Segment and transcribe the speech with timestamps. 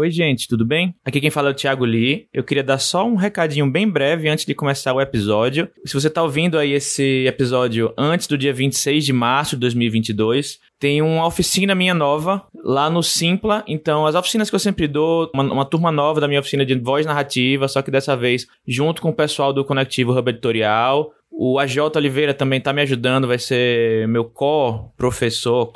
[0.00, 0.94] Oi, gente, tudo bem?
[1.04, 2.26] Aqui quem fala é o Thiago Lee.
[2.32, 5.68] Eu queria dar só um recadinho bem breve antes de começar o episódio.
[5.84, 10.58] Se você está ouvindo aí esse episódio antes do dia 26 de março de 2022,
[10.78, 13.62] tem uma oficina minha nova lá no Simpla.
[13.68, 16.74] Então, as oficinas que eu sempre dou, uma, uma, turma nova da minha oficina de
[16.76, 21.12] voz narrativa, só que dessa vez junto com o pessoal do Conectivo Hub Editorial.
[21.30, 25.70] O AJ Oliveira também está me ajudando, vai ser meu co-professor,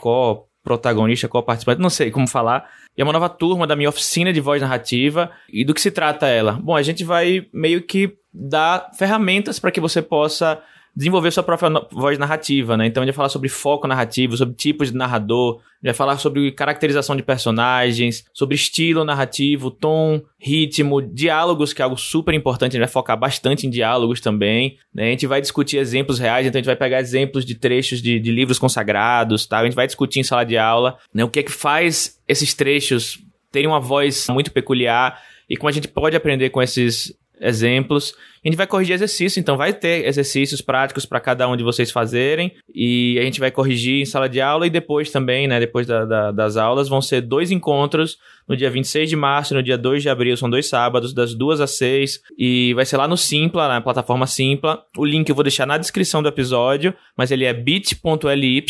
[0.65, 4.41] co-protagonista, co-participante, não sei como falar e é uma nova turma da minha oficina de
[4.41, 5.31] voz narrativa.
[5.53, 6.53] E do que se trata ela?
[6.53, 10.61] Bom, a gente vai meio que dar ferramentas para que você possa
[10.96, 12.86] desenvolver sua própria voz narrativa, né?
[12.86, 17.16] Então gente vai falar sobre foco narrativo, sobre tipos de narrador, vai falar sobre caracterização
[17.16, 22.88] de personagens, sobre estilo narrativo, tom, ritmo, diálogos, que é algo super importante, gente vai
[22.88, 25.08] focar bastante em diálogos também, né?
[25.08, 28.21] A gente vai discutir exemplos reais, então a gente vai pegar exemplos de trechos de,
[28.21, 29.58] de livros consagrados, tá?
[29.58, 31.24] A gente vai discutir em sala de aula, né?
[31.24, 33.19] O que é que faz esses trechos
[33.50, 38.14] terem uma voz muito peculiar e como a gente pode aprender com esses exemplos.
[38.44, 41.91] A gente vai corrigir exercícios, então vai ter exercícios práticos para cada um de vocês
[41.91, 45.86] fazerem e a gente vai corrigir em sala de aula e depois também, né, depois
[45.86, 49.62] da, da, das aulas, vão ser dois encontros no dia 26 de março e no
[49.62, 53.08] dia 2 de abril, são dois sábados, das 2 às 6 e vai ser lá
[53.08, 54.82] no Simpla, na plataforma Simpla.
[54.97, 58.64] O link eu vou deixar na descrição do episódio, mas ele é bit.ly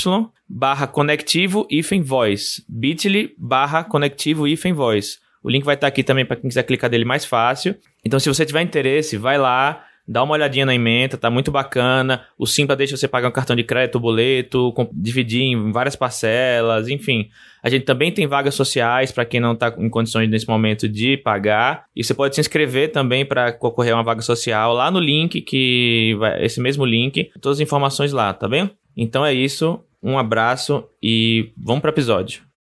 [0.48, 5.23] barra conectivo hífen voice, bit.ly barra conectivo hífen voice.
[5.44, 7.76] O link vai estar aqui também para quem quiser clicar dele mais fácil.
[8.02, 12.22] Então, se você tiver interesse, vai lá, dá uma olhadinha na emenda, tá muito bacana.
[12.38, 17.28] O Simpla deixa você pagar um cartão de crédito, boleto, dividir em várias parcelas, enfim.
[17.62, 21.18] A gente também tem vagas sociais para quem não está em condições nesse momento de
[21.18, 21.84] pagar.
[21.94, 25.42] E você pode se inscrever também para concorrer a uma vaga social lá no link,
[25.42, 28.70] que vai, esse mesmo link, todas as informações lá, tá bem?
[28.96, 32.53] Então é isso, um abraço e vamos para o episódio.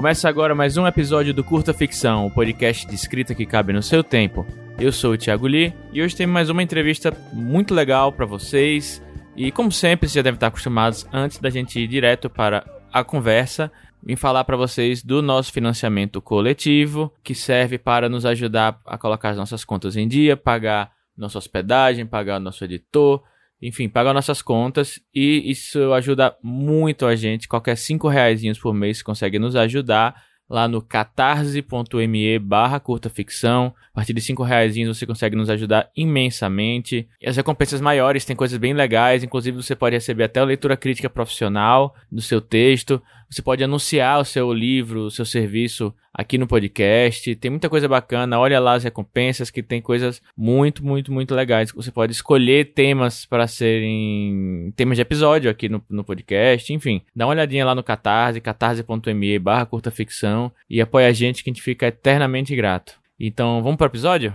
[0.00, 3.82] Começa agora mais um episódio do Curta Ficção, o podcast de escrita que cabe no
[3.82, 4.46] seu tempo.
[4.78, 9.02] Eu sou o Thiago Lee e hoje tem mais uma entrevista muito legal para vocês.
[9.36, 13.04] E como sempre, vocês já devem estar acostumados, antes da gente ir direto para a
[13.04, 13.70] conversa,
[14.02, 19.28] vim falar para vocês do nosso financiamento coletivo, que serve para nos ajudar a colocar
[19.28, 23.22] as nossas contas em dia, pagar nossa hospedagem, pagar nosso editor,
[23.62, 27.48] enfim, pagar nossas contas e isso ajuda muito a gente.
[27.48, 33.72] Qualquer cinco reais por mês consegue nos ajudar lá no catarse.me barra curta ficção.
[33.92, 37.08] A partir de cinco reais você consegue nos ajudar imensamente.
[37.20, 40.76] E as recompensas maiores têm coisas bem legais, inclusive você pode receber até a leitura
[40.76, 43.00] crítica profissional do seu texto.
[43.30, 47.36] Você pode anunciar o seu livro, o seu serviço aqui no podcast.
[47.36, 48.40] Tem muita coisa bacana.
[48.40, 51.70] Olha lá as recompensas que tem coisas muito, muito, muito legais.
[51.70, 56.72] Você pode escolher temas para serem temas de episódio aqui no, no podcast.
[56.72, 61.44] Enfim, dá uma olhadinha lá no Catarse, catarse.me barra curta ficção e apoia a gente
[61.44, 62.98] que a gente fica eternamente grato.
[63.18, 64.34] Então, vamos para o episódio?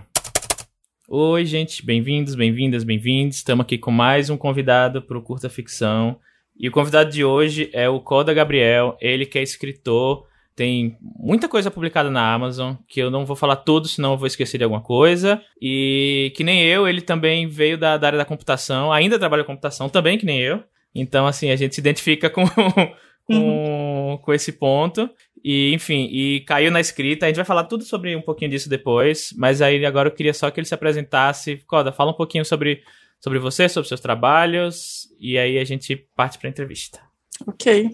[1.10, 3.36] Oi, gente, bem-vindos, bem-vindas, bem-vindos.
[3.36, 6.18] Estamos aqui com mais um convidado para o Curta Ficção.
[6.58, 11.50] E o convidado de hoje é o Coda Gabriel, ele que é escritor, tem muita
[11.50, 14.64] coisa publicada na Amazon, que eu não vou falar tudo, senão eu vou esquecer de
[14.64, 15.42] alguma coisa.
[15.62, 19.52] E que nem eu, ele também veio da, da área da computação, ainda trabalha com
[19.52, 20.64] computação, também que nem eu.
[20.94, 22.46] Então, assim, a gente se identifica com,
[23.28, 24.18] com, uhum.
[24.18, 25.10] com esse ponto.
[25.44, 27.26] E, enfim, e caiu na escrita.
[27.26, 29.34] A gente vai falar tudo sobre um pouquinho disso depois.
[29.38, 31.58] Mas aí agora eu queria só que ele se apresentasse.
[31.68, 32.82] Coda, fala um pouquinho sobre
[33.26, 37.02] sobre você, sobre seus trabalhos, e aí a gente parte para a entrevista.
[37.48, 37.90] Ok.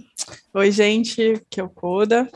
[0.53, 2.29] Oi, gente, que é o Coda.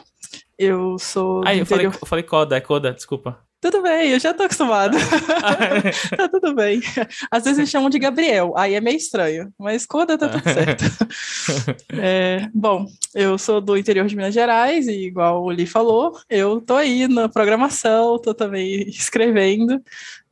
[0.58, 1.44] Eu sou.
[1.46, 3.45] Ah, eu falei, eu falei Coda, é Coda, desculpa.
[3.62, 4.96] Tudo bem, eu já tô acostumado.
[6.16, 6.82] tá tudo bem.
[7.32, 10.84] Às vezes me chamam de Gabriel, aí é meio estranho, mas Coda tá tudo certo.
[11.94, 16.62] é, bom, eu sou do interior de Minas Gerais e, igual o Li falou, eu
[16.62, 19.82] tô aí na programação, tô também escrevendo.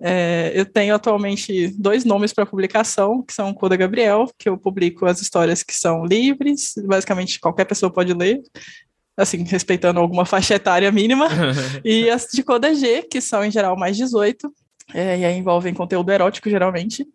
[0.05, 5.05] É, eu tenho atualmente dois nomes para publicação, que são Coda Gabriel, que eu publico
[5.05, 8.41] as histórias que são livres, basicamente qualquer pessoa pode ler,
[9.15, 11.27] assim, respeitando alguma faixa etária mínima,
[11.83, 14.51] e as de Coda G, que são em geral mais 18,
[14.93, 17.05] é, e aí envolvem conteúdo erótico, geralmente.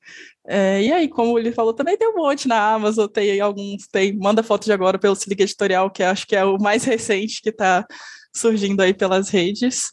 [0.46, 4.16] É, e aí, como ele falou, também tem um monte na Amazon, tem alguns, tem
[4.16, 7.42] Manda Foto de Agora pelo Se Liga Editorial, que acho que é o mais recente
[7.42, 7.86] que está
[8.34, 9.92] surgindo aí pelas redes.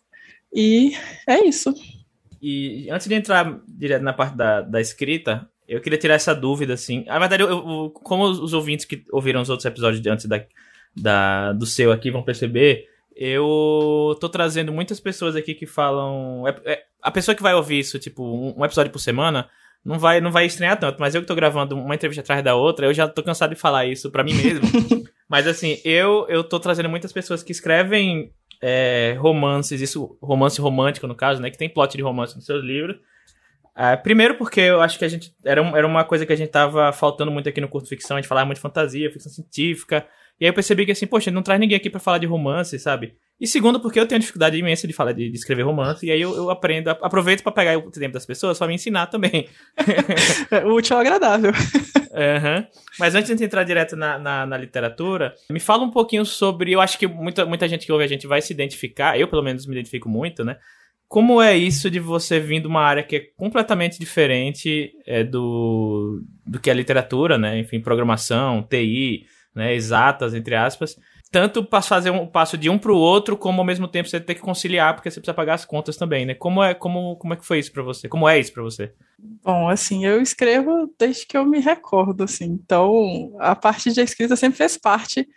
[0.53, 0.93] E
[1.27, 1.73] é isso.
[2.41, 6.73] E antes de entrar direto na parte da, da escrita, eu queria tirar essa dúvida,
[6.73, 7.03] assim.
[7.05, 10.45] Na verdade, eu, eu, como os ouvintes que ouviram os outros episódios de antes da,
[10.95, 16.47] da, do seu aqui vão perceber, eu tô trazendo muitas pessoas aqui que falam.
[16.47, 19.49] É, é, a pessoa que vai ouvir isso, tipo, um, um, episódio por semana,
[19.83, 22.55] não vai, não vai estranhar tanto, mas eu que tô gravando uma entrevista atrás da
[22.55, 24.65] outra, eu já tô cansado de falar isso para mim mesmo.
[25.29, 31.07] mas assim, eu, eu tô trazendo muitas pessoas que escrevem é, romances, isso, romance romântico
[31.07, 31.49] no caso, né?
[31.49, 32.97] Que tem plot de romance nos seus livros.
[33.77, 35.33] É, primeiro porque eu acho que a gente.
[35.43, 38.21] Era, era uma coisa que a gente tava faltando muito aqui no curso ficção, a
[38.21, 40.05] gente falava muito de fantasia, ficção científica.
[40.39, 42.77] E aí eu percebi que assim, poxa, não traz ninguém aqui para falar de romance,
[42.77, 43.15] sabe?
[43.39, 46.21] E segundo, porque eu tenho dificuldade imensa de falar de, de escrever romance, e aí
[46.21, 49.47] eu, eu aprendo, aproveito para pegar o tempo das pessoas para me ensinar também.
[50.65, 51.51] o útil é agradável.
[51.51, 52.65] Uhum.
[52.97, 56.71] Mas antes de entrar direto na, na, na, literatura, me fala um pouquinho sobre.
[56.71, 59.43] Eu acho que muita, muita gente que ouve a gente vai se identificar, eu pelo
[59.43, 60.57] menos me identifico muito, né?
[61.07, 66.21] Como é isso de você vir de uma área que é completamente diferente é, do,
[66.45, 67.59] do que a literatura, né?
[67.59, 69.25] Enfim, programação, TI,
[69.55, 70.95] né, exatas, entre aspas,
[71.31, 74.19] tanto para fazer um passo de um para o outro, como ao mesmo tempo você
[74.19, 76.33] ter que conciliar, porque você precisa pagar as contas também, né?
[76.33, 78.07] Como é, como, como é que foi isso para você?
[78.07, 78.93] Como é isso para você?
[79.43, 82.45] Bom, assim, eu escrevo desde que eu me recordo, assim.
[82.45, 85.27] Então, a parte de escrita sempre fez parte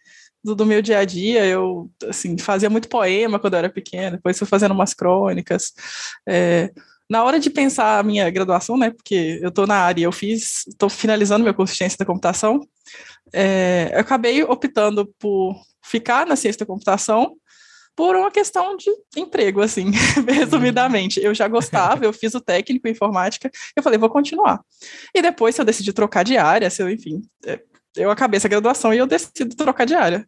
[0.44, 1.44] do, do, meu dia a dia.
[1.46, 5.72] Eu, assim, fazia muito poema quando eu era pequena, depois fui fazendo umas crônicas.
[6.28, 6.70] É,
[7.08, 10.66] na hora de pensar a minha graduação, né, porque eu estou na área, eu fiz,
[10.66, 12.60] estou finalizando meu curso de ciência da computação,
[13.32, 17.36] é, eu acabei optando por ficar na ciência da computação
[17.96, 19.90] por uma questão de emprego, assim,
[20.28, 21.20] resumidamente.
[21.20, 24.60] Eu já gostava, eu fiz o técnico em informática, eu falei, vou continuar.
[25.12, 27.60] E depois, se eu decidi trocar de área, eu, enfim, é,
[27.96, 30.24] eu acabei essa graduação e eu decido trocar de área.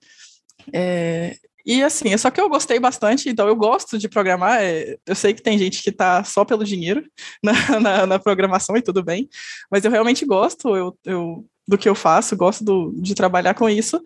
[0.72, 4.60] É, e assim, só que eu gostei bastante, então eu gosto de programar.
[4.60, 7.04] É, eu sei que tem gente que está só pelo dinheiro
[7.40, 9.28] na, na, na, programação e tudo bem,
[9.70, 13.70] mas eu realmente gosto eu, eu do que eu faço, gosto do, de trabalhar com
[13.70, 14.02] isso.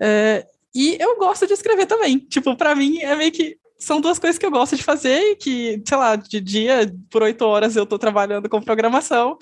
[0.00, 2.18] É, e eu gosto de escrever também.
[2.18, 5.36] Tipo, para mim é meio que são duas coisas que eu gosto de fazer e
[5.36, 9.36] que, sei lá, de dia por oito horas eu estou trabalhando com programação.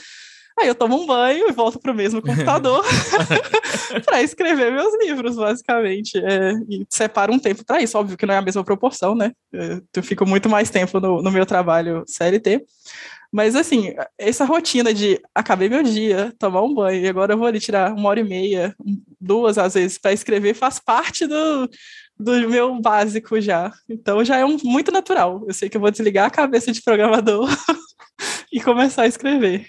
[0.60, 2.84] Aí eu tomo um banho e volto para o mesmo computador
[4.05, 6.19] para escrever meus livros, basicamente.
[6.19, 7.99] É, e separo um tempo para isso.
[7.99, 9.32] Óbvio que não é a mesma proporção, né?
[9.52, 12.64] É, eu fico muito mais tempo no, no meu trabalho CLT.
[13.31, 17.46] Mas assim, essa rotina de acabei meu dia, tomar um banho, e agora eu vou
[17.46, 18.75] ali tirar uma hora e meia,
[19.20, 21.69] duas às vezes, para escrever, faz parte do,
[22.19, 23.70] do meu básico já.
[23.88, 25.44] Então já é um, muito natural.
[25.46, 27.49] Eu sei que eu vou desligar a cabeça de programador
[28.50, 29.66] e começar a escrever.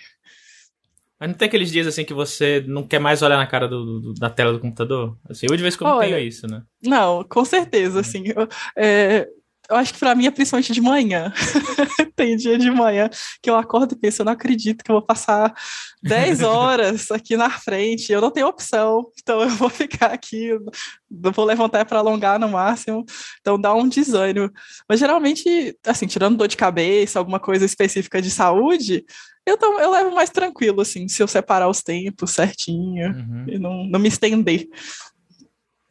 [1.19, 4.00] Mas não tem aqueles dias assim que você não quer mais olhar na cara do,
[4.00, 5.18] do da tela do computador?
[5.30, 6.63] Assim, eu de vez em quando Olha, tenho isso, né?
[6.81, 8.24] Não, com certeza, assim.
[8.27, 9.27] Eu, é,
[9.69, 11.31] eu acho que para mim é principalmente de manhã.
[12.16, 13.07] Tem dia de manhã
[13.42, 15.54] que eu acordo e penso, eu não acredito que eu vou passar
[16.01, 20.66] 10 horas aqui na frente, eu não tenho opção, então eu vou ficar aqui, eu
[21.10, 23.06] vou levantar para alongar no máximo,
[23.39, 24.50] então dá um desânimo.
[24.88, 29.06] Mas geralmente, assim, tirando dor de cabeça, alguma coisa específica de saúde,
[29.49, 33.45] eu, tô, eu levo mais tranquilo, assim, se eu separar os tempos certinho uhum.
[33.47, 34.67] e não, não me estender.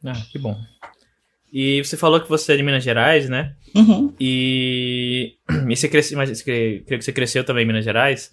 [0.03, 0.57] Ah, que bom.
[1.51, 3.55] E você falou que você é de Minas Gerais, né?
[3.75, 4.13] Uhum.
[4.19, 5.35] E,
[5.67, 8.31] e você cresceu, mas creio que você cresceu também em Minas Gerais.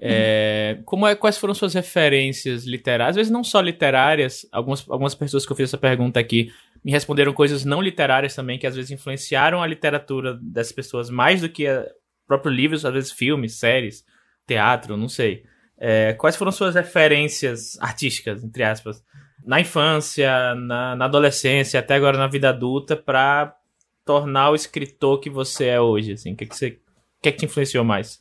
[0.00, 3.10] É, como é, quais foram suas referências literárias?
[3.10, 6.50] Às vezes não só literárias, algumas, algumas pessoas que eu fiz essa pergunta aqui
[6.84, 11.40] me responderam coisas não literárias também, que às vezes influenciaram a literatura dessas pessoas mais
[11.40, 11.84] do que a,
[12.26, 14.04] próprios livros, às vezes filmes, séries,
[14.46, 15.44] teatro, não sei.
[15.78, 19.02] É, quais foram suas referências artísticas, entre aspas,
[19.44, 23.54] na infância, na, na adolescência, até agora na vida adulta, para
[24.04, 26.12] tornar o escritor que você é hoje?
[26.12, 26.78] Assim, o que, que você,
[27.20, 28.18] que, é que te influenciou mais?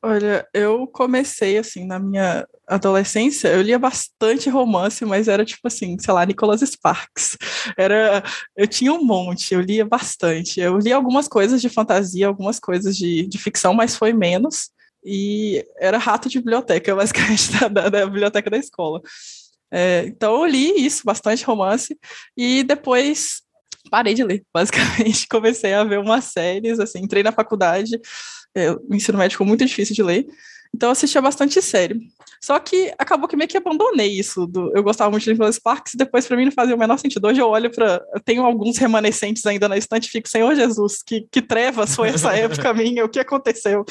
[0.00, 5.98] Olha, eu comecei assim na minha adolescência, eu lia bastante romance, mas era tipo assim,
[5.98, 7.36] sei lá, Nicholas Sparks.
[7.76, 8.22] Era,
[8.56, 10.60] eu tinha um monte, eu lia bastante.
[10.60, 14.70] Eu li algumas coisas de fantasia, algumas coisas de, de ficção, mas foi menos.
[15.04, 19.00] E era rato de biblioteca, basicamente, da, da, biblioteca da escola.
[19.70, 21.96] É, então eu li isso, bastante romance,
[22.36, 23.42] e depois
[23.90, 25.26] parei de ler, basicamente.
[25.28, 28.00] Comecei a ver umas séries, assim, entrei na faculdade,
[28.54, 30.26] é, o ensino médico muito difícil de ler,
[30.74, 32.00] então eu assistia bastante série.
[32.40, 34.46] Só que acabou que meio que abandonei isso.
[34.46, 36.98] Do, eu gostava muito de Nicholas Sparks, e depois para mim não fazia o menor
[36.98, 37.26] sentido.
[37.26, 38.00] Hoje eu olho para.
[38.24, 42.32] Tenho alguns remanescentes ainda na estante e fico, Senhor Jesus, que, que trevas foi essa
[42.34, 43.84] época minha, o que aconteceu?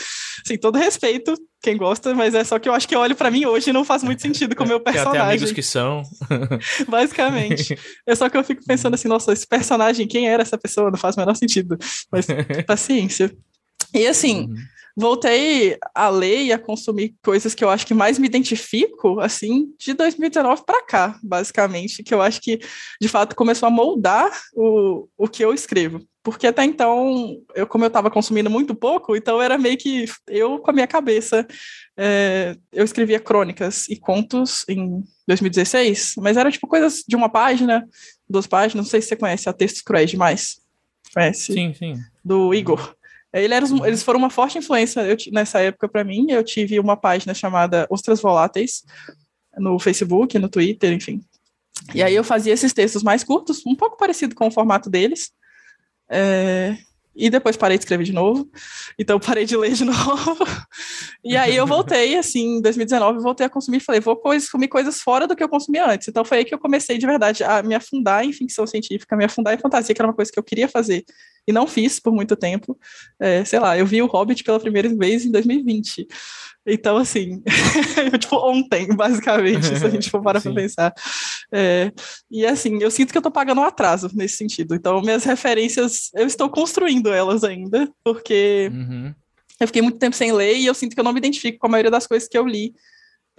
[0.45, 3.31] Assim, todo respeito, quem gosta, mas é só que eu acho que eu olho para
[3.31, 5.19] mim hoje e não faz muito sentido com o meu personagem.
[5.19, 6.03] Tem amigos que são.
[6.87, 7.77] Basicamente.
[8.05, 10.89] É só que eu fico pensando assim, nossa, esse personagem, quem era essa pessoa?
[10.89, 11.77] Não faz o menor sentido.
[12.11, 12.27] Mas
[12.65, 13.35] paciência.
[13.93, 14.47] E assim.
[14.47, 19.19] Uhum voltei a ler e a consumir coisas que eu acho que mais me identifico,
[19.19, 22.59] assim, de 2019 para cá, basicamente, que eu acho que,
[22.99, 26.01] de fato, começou a moldar o, o que eu escrevo.
[26.23, 30.57] Porque até então, eu, como eu estava consumindo muito pouco, então era meio que eu
[30.57, 31.45] com a minha cabeça.
[31.95, 37.87] É, eu escrevia crônicas e contos em 2016, mas era tipo coisas de uma página,
[38.27, 40.57] duas páginas, não sei se você conhece a Textos Cruéis Demais.
[41.13, 41.53] Conhece?
[41.53, 41.95] Sim, sim.
[42.25, 42.96] Do Igor.
[43.41, 46.27] Ele era, eles foram uma forte influência eu, nessa época para mim.
[46.29, 48.83] Eu tive uma página chamada Ostras Voláteis
[49.57, 51.21] no Facebook, no Twitter, enfim.
[51.93, 55.31] E aí eu fazia esses textos mais curtos, um pouco parecido com o formato deles.
[56.09, 56.77] É,
[57.17, 58.49] e depois parei de escrever de novo.
[58.97, 60.37] Então parei de ler de novo.
[61.23, 63.79] e aí eu voltei, assim, em 2019, voltei a consumir.
[63.79, 66.07] Falei, vou consumir coisas fora do que eu consumia antes.
[66.07, 69.25] Então foi aí que eu comecei de verdade a me afundar em ficção científica, me
[69.25, 71.03] afundar em fantasia, que era uma coisa que eu queria fazer
[71.47, 72.77] e não fiz por muito tempo.
[73.19, 76.05] É, sei lá, eu vi o Hobbit pela primeira vez em 2020.
[76.67, 77.41] Então, assim,
[78.19, 80.93] tipo, ontem, basicamente, se a gente for parar para pensar.
[81.49, 81.93] É,
[82.29, 84.75] e assim, eu sinto que eu estou pagando um atraso nesse sentido.
[84.75, 89.15] Então, minhas referências, eu estou construindo elas ainda, porque uhum.
[89.61, 91.67] eu fiquei muito tempo sem ler e eu sinto que eu não me identifico com
[91.67, 92.75] a maioria das coisas que eu li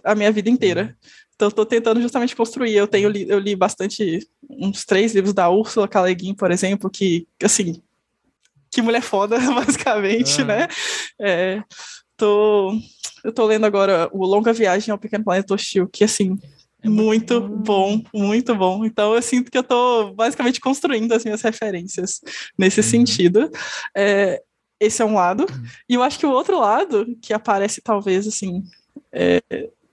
[0.03, 0.97] a minha vida inteira.
[1.35, 2.75] Então, estou tentando justamente construir.
[2.75, 6.03] Eu tenho li, eu li bastante, uns três livros da Úrsula K.
[6.37, 7.83] por exemplo, que, assim,
[8.71, 10.67] que mulher foda, basicamente, né?
[11.21, 11.63] É,
[12.19, 12.73] tô,
[13.25, 16.37] eu tô lendo agora o Longa Viagem ao Pequeno Planeta Hostil, que, assim,
[16.83, 18.85] é muito bom, muito bom.
[18.85, 22.21] Então, eu sinto que eu tô basicamente construindo as minhas referências
[22.59, 22.87] nesse uhum.
[22.87, 23.51] sentido.
[23.97, 24.43] É,
[24.79, 25.47] esse é um lado.
[25.51, 25.65] Uhum.
[25.89, 28.63] E eu acho que o outro lado, que aparece talvez, assim,
[29.13, 29.41] é,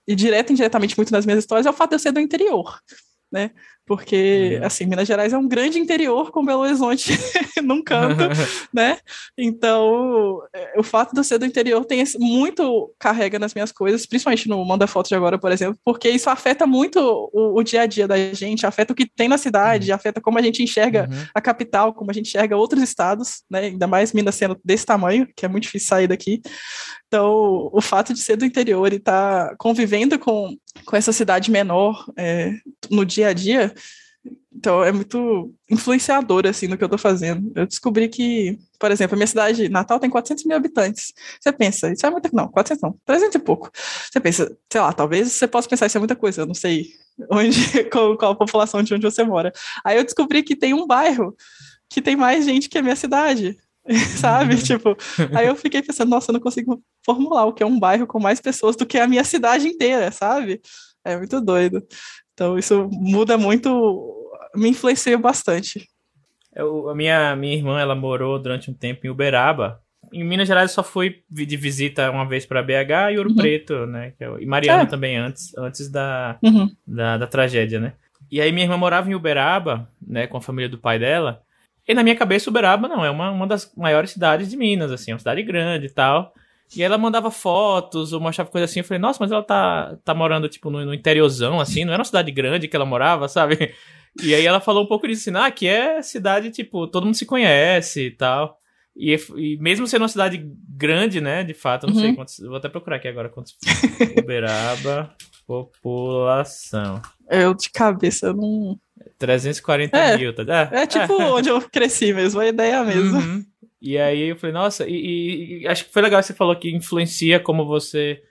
[0.06, 2.20] e direto e indiretamente muito nas minhas histórias, é o fato de eu ser do
[2.20, 2.80] interior,
[3.32, 3.50] né?
[3.86, 4.66] Porque uhum.
[4.66, 7.12] assim Minas Gerais é um grande interior com Belo Horizonte
[7.62, 8.24] num canto,
[8.74, 8.98] né?
[9.38, 14.04] Então é, o fato de eu ser do interior tem muito carrega nas minhas coisas,
[14.04, 16.98] principalmente no Manda Foto de agora, por exemplo, porque isso afeta muito
[17.32, 19.96] o, o dia a dia da gente, afeta o que tem na cidade, uhum.
[19.96, 21.24] afeta como a gente enxerga uhum.
[21.34, 23.60] a capital, como a gente enxerga outros estados, né?
[23.60, 26.40] Ainda mais Minas sendo desse tamanho, que é muito difícil sair daqui.
[27.06, 31.50] Então, o fato de ser do interior e estar tá convivendo com, com essa cidade
[31.50, 32.52] menor é,
[32.90, 33.72] no dia a dia,
[34.56, 37.52] então é muito influenciador, assim, no que eu tô fazendo.
[37.54, 41.12] Eu descobri que, por exemplo, a minha cidade Natal tem 400 mil habitantes.
[41.38, 42.30] Você pensa, isso é muita...
[42.32, 43.70] Não, 400 não, 300 e pouco.
[43.74, 46.86] Você pensa, sei lá, talvez você possa pensar, isso é muita coisa, eu não sei
[47.30, 49.52] onde, qual, qual a população de onde você mora.
[49.84, 51.36] Aí eu descobri que tem um bairro
[51.90, 53.56] que tem mais gente que a minha cidade.
[54.18, 54.60] sabe?
[54.60, 54.96] tipo,
[55.32, 58.18] aí eu fiquei pensando, nossa, eu não consigo formular o que é um bairro com
[58.18, 60.60] mais pessoas do que a minha cidade inteira, sabe?
[61.04, 61.86] É muito doido.
[62.36, 64.15] Então, isso muda muito,
[64.56, 65.88] me influencia bastante.
[66.54, 69.80] Eu, a minha, minha irmã, ela morou durante um tempo em Uberaba.
[70.12, 73.36] Em Minas Gerais, eu só fui de visita uma vez para BH e Ouro uhum.
[73.36, 74.14] Preto, né?
[74.18, 74.86] É e Mariana é.
[74.86, 76.70] também, antes, antes da, uhum.
[76.86, 77.92] da, da tragédia, né?
[78.30, 81.42] E aí minha irmã morava em Uberaba, né, com a família do pai dela.
[81.86, 85.10] E na minha cabeça, Uberaba não, é uma, uma das maiores cidades de Minas, assim,
[85.10, 86.32] é uma cidade grande e tal.
[86.74, 88.80] E ela mandava fotos ou mostrava coisa assim.
[88.80, 92.00] Eu falei, nossa, mas ela tá, tá morando, tipo, no, no interiorzão, assim, não era
[92.00, 93.72] uma cidade grande que ela morava, sabe?
[94.22, 97.16] E aí ela falou um pouco disso, assim, ah, que é cidade, tipo, todo mundo
[97.16, 98.58] se conhece e tal.
[98.96, 102.00] E, e mesmo sendo uma cidade grande, né, de fato, não uhum.
[102.00, 102.38] sei quantos.
[102.38, 103.54] Vou até procurar aqui agora quantos.
[104.18, 105.14] Uberaba,
[105.46, 107.02] população.
[107.30, 108.78] Eu de cabeça não.
[109.18, 110.70] 340 é, mil, tá?
[110.72, 111.30] É, é tipo é.
[111.30, 113.18] onde eu cresci mesmo, a ideia mesmo.
[113.18, 113.44] Uhum.
[113.80, 116.74] E aí eu falei, nossa, e, e, acho que foi legal que você falou que
[116.74, 118.22] influencia como você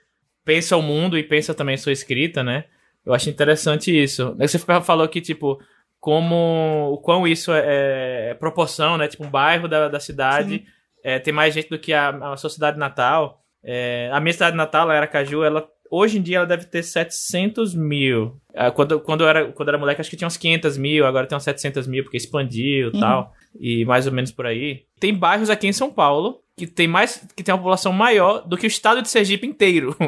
[0.44, 2.64] pensa o mundo e pensa também a sua escrita, né?
[3.04, 4.34] Eu acho interessante isso.
[4.38, 5.60] Você falou que, tipo,
[6.06, 9.08] como o quão isso é, é proporção, né?
[9.08, 10.64] Tipo, um bairro da, da cidade
[11.02, 13.42] é, tem mais gente do que a, a sua cidade natal.
[13.60, 18.40] É, a minha cidade natal, Aracaju, ela hoje em dia ela deve ter 700 mil.
[18.54, 21.04] Ah, quando, quando, eu era, quando eu era moleque, acho que tinha uns 500 mil,
[21.04, 23.00] agora tem uns 700 mil, porque expandiu e uhum.
[23.00, 24.84] tal e mais ou menos por aí.
[25.00, 28.56] Tem bairros aqui em São Paulo que tem mais que tem uma população maior do
[28.56, 29.94] que o estado de Sergipe inteiro.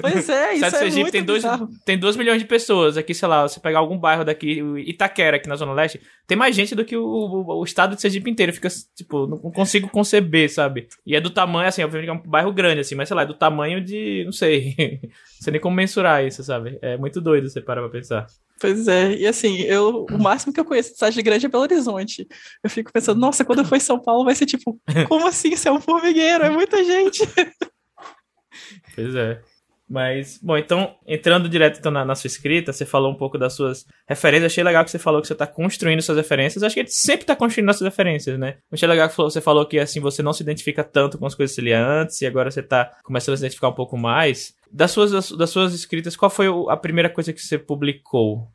[0.00, 1.44] Pois é, isso o estado de é Sergipe tem 2
[1.84, 2.96] tem 2 milhões de pessoas.
[2.96, 6.56] Aqui, sei lá, você pegar algum bairro daqui, Itaquera aqui na zona leste, tem mais
[6.56, 8.52] gente do que o, o, o estado de Sergipe inteiro.
[8.52, 10.88] Fica tipo, não consigo conceber, sabe?
[11.04, 13.26] E é do tamanho assim, obviamente é um bairro grande assim, mas sei lá, é
[13.26, 16.78] do tamanho de, não sei, não sei nem como mensurar isso, sabe?
[16.80, 18.26] É muito doido você parar pra pensar.
[18.58, 21.64] Pois é, e assim, eu, o máximo que eu conheço de cidade grande é Belo
[21.64, 22.26] Horizonte.
[22.64, 25.52] Eu fico pensando, nossa, quando eu for em São Paulo vai ser tipo, como assim?
[25.52, 27.22] Isso é um formigueiro, é muita gente.
[28.94, 29.42] Pois é.
[29.88, 33.52] Mas, bom, então, entrando direto então, na, na, sua escrita, você falou um pouco das
[33.52, 34.50] suas referências.
[34.52, 36.62] Achei legal que você falou que você está construindo suas referências.
[36.64, 38.56] Acho que a gente sempre está construindo nossas referências, né?
[38.72, 41.54] Achei legal que você falou que, assim, você não se identifica tanto com as coisas
[41.54, 44.55] que você lia antes e agora você está começando a se identificar um pouco mais.
[44.70, 48.48] Das suas, das, das suas escritas, qual foi a primeira coisa que você publicou?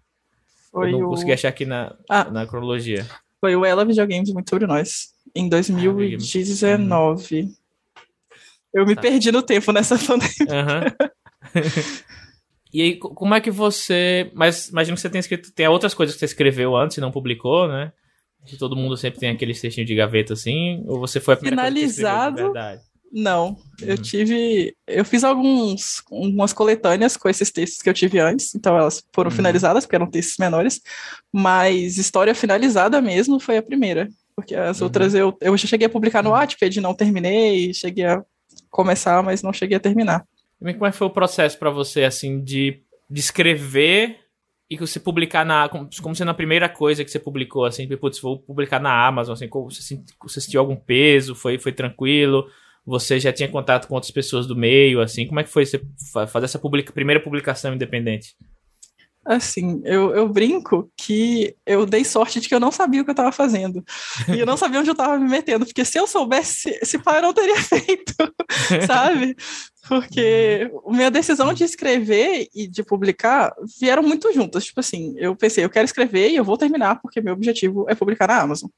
[0.71, 1.09] Foi Eu não o...
[1.09, 3.05] consegui achar aqui na, ah, na cronologia.
[3.39, 7.49] Foi o Ela Videogames Muito Sobre Nós, em 2019.
[7.95, 8.01] Ah,
[8.73, 9.01] Eu me tá.
[9.01, 10.31] perdi no tempo nessa pandemia.
[10.39, 11.09] Uhum.
[12.71, 14.31] e aí, como é que você.
[14.33, 15.51] Mas imagino que você tenha escrito.
[15.51, 17.91] Tem outras coisas que você escreveu antes e não publicou, né?
[18.45, 20.83] Que todo mundo sempre tem aquele textinho de gaveta assim.
[20.87, 22.35] Ou você foi a primeira Finalizado.
[22.35, 22.81] Coisa que verdade?
[23.11, 24.01] Não, eu uhum.
[24.01, 24.73] tive.
[24.87, 29.29] Eu fiz alguns, algumas coletâneas com esses textos que eu tive antes, então elas foram
[29.29, 29.35] uhum.
[29.35, 30.79] finalizadas, porque eram textos menores,
[31.31, 34.85] mas história finalizada mesmo foi a primeira, porque as uhum.
[34.85, 38.23] outras eu, eu já cheguei a publicar no Wattpad, não terminei, cheguei a
[38.69, 40.25] começar, mas não cheguei a terminar.
[40.61, 44.19] E como é que foi o processo para você, assim, de, de escrever
[44.69, 45.67] e você publicar na.
[45.67, 49.33] Como, como sendo a primeira coisa que você publicou, assim, putz, vou publicar na Amazon,
[49.33, 49.49] assim,
[50.23, 52.47] você sentiu algum peso, foi, foi tranquilo?
[52.91, 55.25] Você já tinha contato com outras pessoas do meio, assim?
[55.25, 55.81] Como é que foi você
[56.27, 58.35] fazer essa publica, primeira publicação independente?
[59.23, 63.11] Assim, eu, eu brinco que eu dei sorte de que eu não sabia o que
[63.11, 63.83] eu estava fazendo.
[64.27, 67.19] E eu não sabia onde eu estava me metendo, porque se eu soubesse, esse pai
[67.19, 68.15] eu não teria feito,
[68.87, 69.35] sabe?
[69.87, 74.65] Porque minha decisão de escrever e de publicar vieram muito juntas.
[74.65, 77.93] Tipo assim, eu pensei, eu quero escrever e eu vou terminar, porque meu objetivo é
[77.93, 78.69] publicar na Amazon.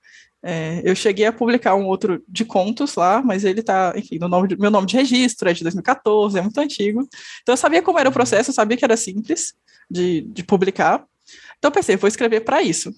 [0.45, 4.27] É, eu cheguei a publicar um outro de contos lá, mas ele tá, enfim, no
[4.27, 7.07] nome de, meu nome de registro é de 2014, é muito antigo.
[7.41, 9.53] Então eu sabia como era o processo, eu sabia que era simples
[9.93, 11.05] de, de publicar.
[11.57, 12.91] Então pensei, vou escrever para isso.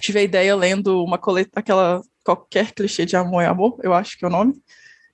[0.00, 4.18] Tive a ideia lendo uma coleta, aquela qualquer clichê de amor é amor, eu acho
[4.18, 4.54] que é o nome.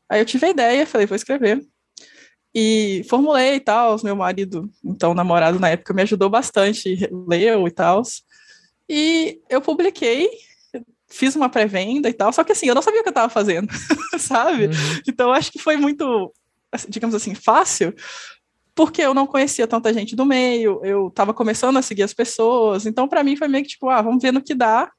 [0.08, 1.64] Aí eu tive a ideia, falei, vou escrever.
[2.54, 7.70] E formulei e tal, meu marido, então namorado na época, me ajudou bastante, leu e
[7.70, 8.02] tal.
[8.88, 10.28] E eu publiquei,
[11.08, 13.32] fiz uma pré-venda e tal, só que assim, eu não sabia o que eu estava
[13.32, 13.68] fazendo,
[14.18, 14.66] sabe?
[14.66, 14.72] Uhum.
[15.06, 16.32] Então acho que foi muito,
[16.88, 17.94] digamos assim, fácil,
[18.74, 22.86] porque eu não conhecia tanta gente do meio, eu estava começando a seguir as pessoas,
[22.86, 24.90] então para mim foi meio que tipo, ah, vamos ver no que dá.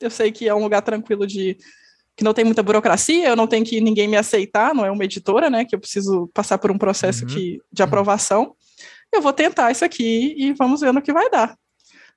[0.00, 1.56] Eu sei que é um lugar tranquilo de
[2.16, 5.04] que não tem muita burocracia, eu não tenho que ninguém me aceitar, não é uma
[5.04, 5.64] editora, né?
[5.64, 7.28] Que eu preciso passar por um processo uhum.
[7.28, 8.54] que, de aprovação.
[9.12, 11.56] Eu vou tentar isso aqui e vamos ver no que vai dar.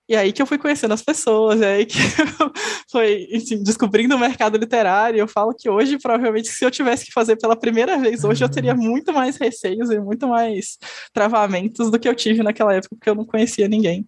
[0.07, 2.51] E aí que eu fui conhecendo as pessoas, é aí que eu
[2.91, 5.19] fui assim, descobrindo o mercado literário.
[5.19, 8.49] Eu falo que hoje, provavelmente, se eu tivesse que fazer pela primeira vez, hoje eu
[8.49, 8.81] teria uhum.
[8.81, 10.77] muito mais receios e muito mais
[11.11, 14.05] travamentos do que eu tive naquela época, porque eu não conhecia ninguém.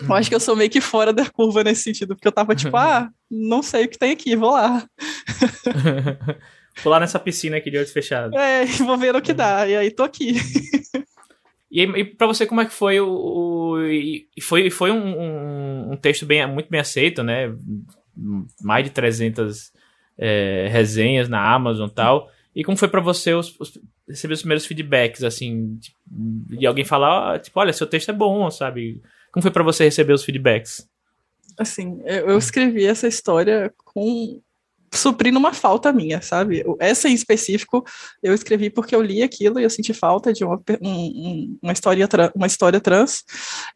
[0.00, 2.54] Eu acho que eu sou meio que fora da curva nesse sentido, porque eu tava
[2.54, 4.84] tipo, ah, não sei o que tem aqui, vou lá.
[6.82, 8.36] vou lá nessa piscina aqui de olhos fechados.
[8.36, 10.34] É, vou ver o que dá, e aí tô aqui.
[11.72, 13.08] E, e para você, como é que foi o.
[13.08, 17.50] o foi foi um, um, um, texto bem, muito bem aceito, né?
[18.60, 19.72] Mais de 300
[20.18, 22.30] é, resenhas na Amazon e tal.
[22.54, 27.40] E como foi para você os, os, receber os primeiros feedbacks, assim, de, alguém falar,
[27.40, 29.00] tipo, olha, seu texto é bom, sabe?
[29.32, 30.86] Como foi para você receber os feedbacks?
[31.58, 34.42] Assim, eu escrevi essa história com
[34.94, 36.62] suprindo uma falta minha, sabe?
[36.78, 37.84] Essa em específico
[38.22, 42.08] eu escrevi porque eu li aquilo e eu senti falta de uma, um, uma, história,
[42.34, 43.24] uma história trans.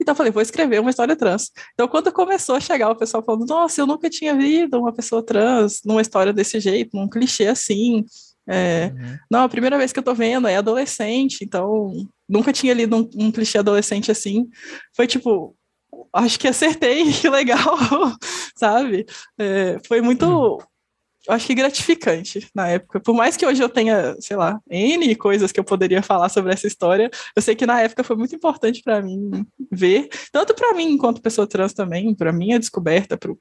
[0.01, 1.51] Então eu falei, vou escrever uma história trans.
[1.73, 5.25] Então quando começou a chegar o pessoal falando, nossa, eu nunca tinha visto uma pessoa
[5.25, 8.05] trans numa história desse jeito, num clichê assim.
[8.49, 9.17] É, uhum.
[9.31, 11.93] Não, a primeira vez que eu tô vendo é adolescente, então
[12.29, 14.49] nunca tinha lido um, um clichê adolescente assim.
[14.95, 15.57] Foi tipo,
[16.13, 17.77] acho que acertei, que legal,
[18.57, 19.07] sabe?
[19.39, 20.59] É, foi muito,
[21.29, 21.35] uhum.
[21.35, 23.01] acho que gratificante na época.
[23.01, 26.53] Por mais que hoje eu tenha, sei lá, N coisas que eu poderia falar sobre
[26.53, 30.75] essa história, eu sei que na época foi muito importante para mim ver, tanto para
[30.75, 33.33] mim enquanto pessoa trans também, para minha descoberta, para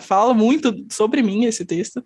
[0.00, 2.02] fala muito sobre mim esse texto.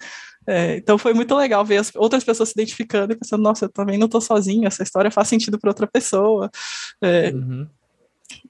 [0.47, 3.69] É, então foi muito legal ver as outras pessoas se identificando e pensando, nossa, eu
[3.71, 6.51] também não estou sozinho, essa história faz sentido para outra pessoa.
[7.03, 7.67] É, uhum.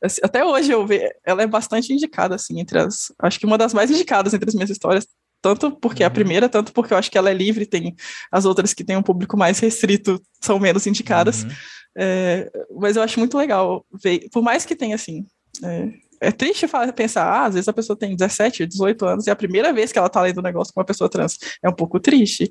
[0.03, 3.13] assim, até hoje eu vejo, ela é bastante indicada, assim, entre as.
[3.19, 5.07] Acho que uma das mais indicadas entre as minhas histórias,
[5.45, 6.05] tanto porque uhum.
[6.05, 6.15] é a uhum.
[6.15, 7.95] primeira, tanto porque eu acho que ela é livre, tem
[8.33, 11.45] as outras que têm um público mais restrito são menos indicadas.
[11.45, 11.51] Uhum.
[11.97, 15.27] É, mas eu acho muito legal ver, por mais que tenha assim.
[15.63, 15.89] É,
[16.21, 19.37] é triste pensar, ah, às vezes a pessoa tem 17, 18 anos e é a
[19.37, 21.39] primeira vez que ela tá lendo um negócio com uma pessoa trans.
[21.63, 22.51] É um pouco triste.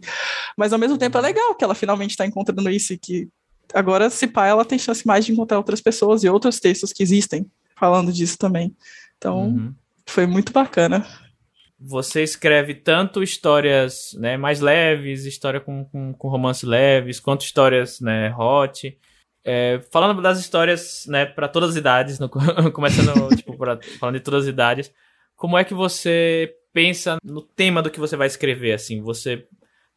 [0.57, 3.27] Mas ao mesmo tempo é legal que ela finalmente está encontrando isso e que
[3.73, 7.01] agora, se pá, ela tem chance mais de encontrar outras pessoas e outros textos que
[7.01, 8.75] existem falando disso também.
[9.17, 9.73] Então, uhum.
[10.05, 11.05] foi muito bacana.
[11.85, 17.99] Você escreve tanto histórias né, mais leves, história com, com, com romance leves, quanto histórias
[17.99, 18.97] né, hot.
[19.43, 22.29] É, falando das histórias, né, para todas as idades, no,
[22.71, 24.93] começando, tipo, pra, falando de todas as idades,
[25.35, 29.01] como é que você pensa no tema do que você vai escrever, assim?
[29.01, 29.45] Você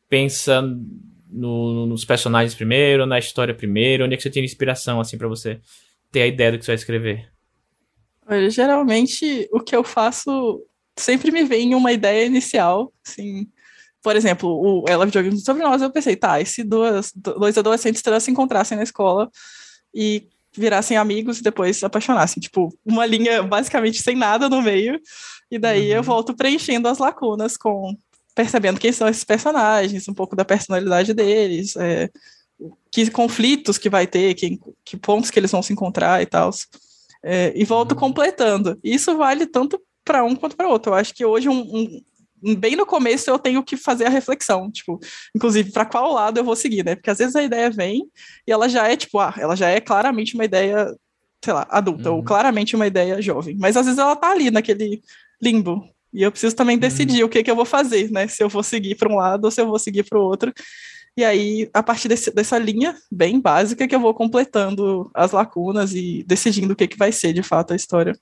[0.09, 0.61] pensa
[1.31, 4.05] no, nos personagens primeiro, na história primeiro?
[4.05, 5.61] Onde é que você tem inspiração, assim, para você
[6.11, 7.31] ter a ideia do que você vai escrever?
[8.29, 10.61] Olha, geralmente o que eu faço
[10.99, 13.49] sempre me vem uma ideia inicial, assim.
[14.03, 18.03] Por exemplo, o Ela Videogame sobre nós, eu pensei, tá, e se duas, dois adolescentes
[18.03, 19.31] trans se encontrassem na escola
[19.93, 22.41] e virassem amigos e depois se apaixonassem.
[22.41, 25.01] Tipo, uma linha basicamente sem nada no meio.
[25.51, 25.97] E daí uhum.
[25.97, 27.97] eu volto preenchendo as lacunas com
[28.35, 32.11] percebendo quem são esses personagens, um pouco da personalidade deles, é,
[32.93, 36.51] que conflitos que vai ter, que, que pontos que eles vão se encontrar e tal.
[37.25, 37.99] É, e volto uhum.
[37.99, 38.79] completando.
[38.85, 40.93] Isso vale tanto para um quanto para outro.
[40.93, 42.01] Eu acho que hoje um,
[42.43, 44.99] um, bem no começo eu tenho que fazer a reflexão, tipo,
[45.35, 46.95] inclusive para qual lado eu vou seguir, né?
[46.95, 48.09] Porque às vezes a ideia vem
[48.47, 50.95] e ela já é tipo, ah, ela já é claramente uma ideia,
[51.45, 52.19] sei lá, adulta uhum.
[52.19, 55.03] ou claramente uma ideia jovem, mas às vezes ela tá ali naquele
[55.43, 55.85] limbo.
[56.13, 57.27] E eu preciso também decidir uhum.
[57.27, 58.29] o que, que eu vou fazer, né?
[58.29, 60.53] Se eu vou seguir para um lado ou se eu vou seguir para o outro.
[61.17, 65.95] E aí, a partir desse, dessa linha bem básica, que eu vou completando as lacunas
[65.95, 68.15] e decidindo o que, que vai ser de fato a história.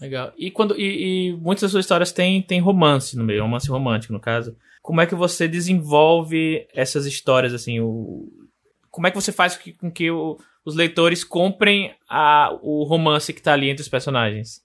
[0.00, 0.32] Legal.
[0.36, 4.12] E quando e, e muitas das suas histórias têm, têm romance no meio, romance romântico,
[4.12, 4.56] no caso.
[4.82, 7.80] Como é que você desenvolve essas histórias, assim?
[7.80, 8.26] O,
[8.90, 13.40] como é que você faz com que o, os leitores comprem a, o romance que
[13.40, 14.62] está ali entre os personagens?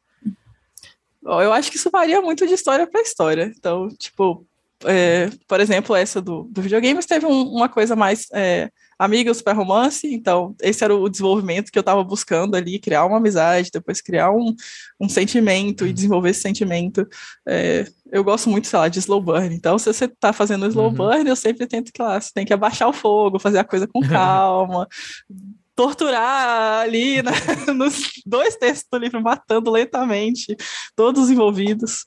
[1.21, 3.51] Bom, eu acho que isso varia muito de história para história.
[3.57, 4.45] Então, tipo,
[4.85, 9.53] é, por exemplo, essa do, do videogame teve um, uma coisa mais é, amigos para
[9.53, 14.01] romance, então esse era o desenvolvimento que eu estava buscando ali, criar uma amizade, depois
[14.01, 14.55] criar um,
[14.99, 17.07] um sentimento e desenvolver esse sentimento.
[17.47, 20.87] É, eu gosto muito, sei lá, de slow burn, então se você está fazendo slow
[20.87, 20.93] uhum.
[20.93, 23.87] burn, eu sempre tento que lá, você tem que abaixar o fogo, fazer a coisa
[23.87, 24.87] com calma,
[25.75, 27.31] torturar ali né,
[27.75, 30.55] nos dois textos do livro, matando lentamente
[30.95, 32.05] todos os envolvidos.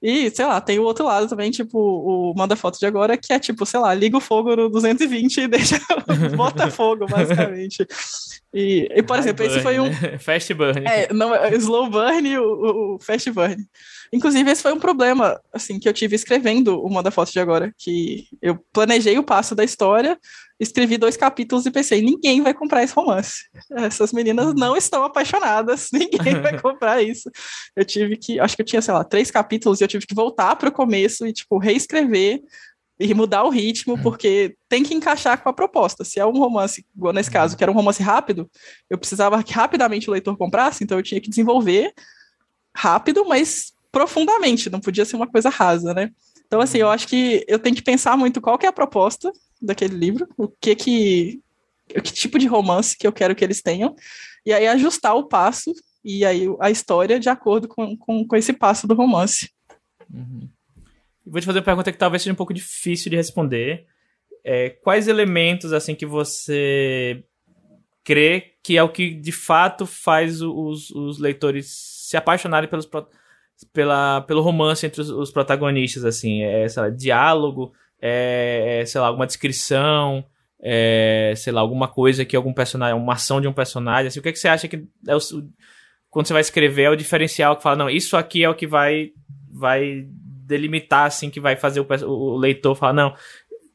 [0.00, 3.32] E, sei lá, tem o outro lado também, tipo, o Manda Foto de Agora, que
[3.32, 5.80] é tipo, sei lá, liga o fogo no 220 e deixa,
[6.36, 7.86] bota fogo, basicamente.
[8.54, 9.88] E, e por exemplo, burn, esse foi um.
[9.88, 10.18] Né?
[10.18, 10.86] Fast burn.
[10.86, 13.56] É, não, é slow burn e o, o, fast burn.
[14.12, 17.74] Inclusive, esse foi um problema, assim, que eu tive escrevendo o Manda Foto de Agora,
[17.76, 20.18] que eu planejei o passo da história,
[20.60, 23.48] escrevi dois capítulos e pensei, ninguém vai comprar esse romance.
[23.70, 27.30] Essas meninas não estão apaixonadas, ninguém vai comprar isso.
[27.76, 30.14] Eu tive que, acho que eu tinha, sei lá, três capítulos e eu tive que
[30.14, 32.42] voltar para o começo e, tipo, reescrever
[33.00, 36.04] e mudar o ritmo, porque tem que encaixar com a proposta.
[36.04, 38.50] Se é um romance, igual nesse caso, que era um romance rápido,
[38.90, 41.92] eu precisava que rapidamente o leitor comprasse, então eu tinha que desenvolver
[42.74, 46.10] rápido, mas profundamente, não podia ser uma coisa rasa, né?
[46.46, 49.30] Então, assim, eu acho que eu tenho que pensar muito qual que é a proposta
[49.60, 51.40] daquele livro, o que que,
[51.88, 53.94] que tipo de romance que eu quero que eles tenham,
[54.44, 55.72] e aí ajustar o passo
[56.04, 59.50] e aí a história de acordo com, com, com esse passo do romance.
[60.12, 60.48] Uhum.
[61.26, 63.86] Vou te fazer uma pergunta que talvez seja um pouco difícil de responder.
[64.44, 67.22] É, quais elementos assim que você
[68.02, 71.66] crê que é o que de fato faz os, os leitores
[72.08, 72.88] se apaixonarem pelos,
[73.72, 79.00] pela, pelo romance entre os, os protagonistas, assim, é, sei lá, diálogo, é, é, sei
[79.00, 80.24] lá, alguma descrição,
[80.60, 84.22] é, sei lá, alguma coisa que algum personagem, uma ação de um personagem, assim, o
[84.22, 85.20] que, é que você acha que é o,
[86.10, 88.66] quando você vai escrever é o diferencial que fala, não, isso aqui é o que
[88.66, 89.10] vai,
[89.50, 93.14] vai delimitar, assim, que vai fazer o, o leitor falar, não,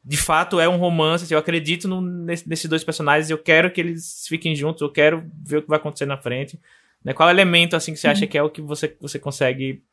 [0.04, 3.72] de fato é um romance, assim, eu acredito no, nesse, nesses dois personagens, eu quero
[3.72, 6.60] que eles fiquem juntos, eu quero ver o que vai acontecer na frente.
[7.04, 7.14] Né?
[7.14, 9.84] Qual elemento assim que você acha que é o que você, você consegue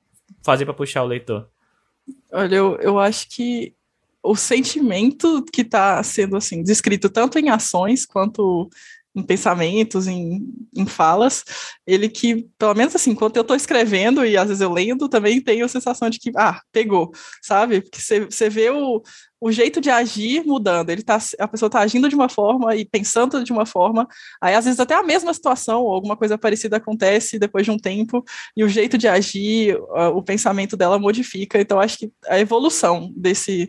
[0.42, 1.48] fazer para puxar o leitor?
[2.32, 3.74] Olha, eu, eu acho que
[4.22, 8.68] o sentimento que está sendo assim descrito tanto em ações quanto
[9.14, 11.44] em pensamentos, em, em falas,
[11.86, 15.40] ele que, pelo menos assim, quando eu estou escrevendo e às vezes eu lendo, também
[15.40, 17.10] tenho a sensação de que, ah, pegou,
[17.42, 17.80] sabe?
[17.80, 19.02] Porque você vê o,
[19.40, 22.84] o jeito de agir mudando, ele tá, a pessoa está agindo de uma forma e
[22.84, 24.06] pensando de uma forma,
[24.40, 27.78] aí às vezes até a mesma situação ou alguma coisa parecida acontece depois de um
[27.78, 28.24] tempo,
[28.56, 29.76] e o jeito de agir,
[30.14, 33.68] o pensamento dela modifica, então acho que a evolução desse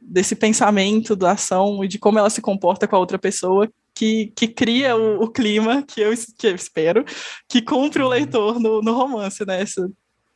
[0.00, 4.32] desse pensamento, da ação e de como ela se comporta com a outra pessoa que,
[4.34, 7.04] que cria o, o, clima que eu, que eu espero
[7.48, 8.10] que cumpre o uhum.
[8.10, 9.60] leitor no, no romance, né?
[9.62, 9.90] Essa,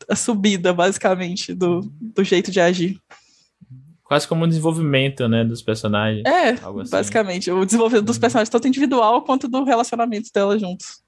[0.08, 3.00] a subida, basicamente, do, do jeito de agir.
[4.02, 6.24] Quase como um desenvolvimento, né, dos personagens.
[6.26, 6.90] É, assim.
[6.90, 7.50] basicamente.
[7.50, 8.20] O desenvolvimento dos uhum.
[8.20, 11.02] personagens, tanto individual quanto do relacionamento dela juntos.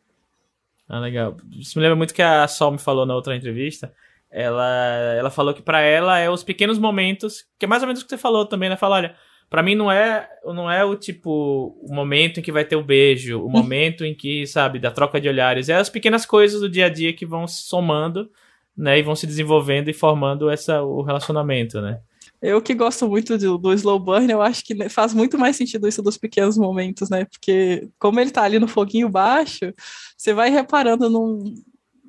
[0.88, 1.36] Ah, legal.
[1.52, 3.92] Isso me lembra muito que a Sol me falou na outra entrevista.
[4.38, 8.02] Ela, ela falou que para ela é os pequenos momentos, que é mais ou menos
[8.02, 8.76] o que você falou também, né?
[8.76, 9.16] Fala, olha,
[9.48, 12.84] Para mim não é, não é o tipo o momento em que vai ter o
[12.84, 16.68] beijo, o momento em que, sabe, da troca de olhares, é as pequenas coisas do
[16.68, 18.28] dia a dia que vão se somando,
[18.76, 22.00] né, e vão se desenvolvendo e formando essa o relacionamento, né?
[22.42, 25.88] Eu que gosto muito do, do slow burn, eu acho que faz muito mais sentido
[25.88, 27.24] isso dos pequenos momentos, né?
[27.24, 29.72] Porque como ele tá ali no foguinho baixo,
[30.16, 31.54] você vai reparando num,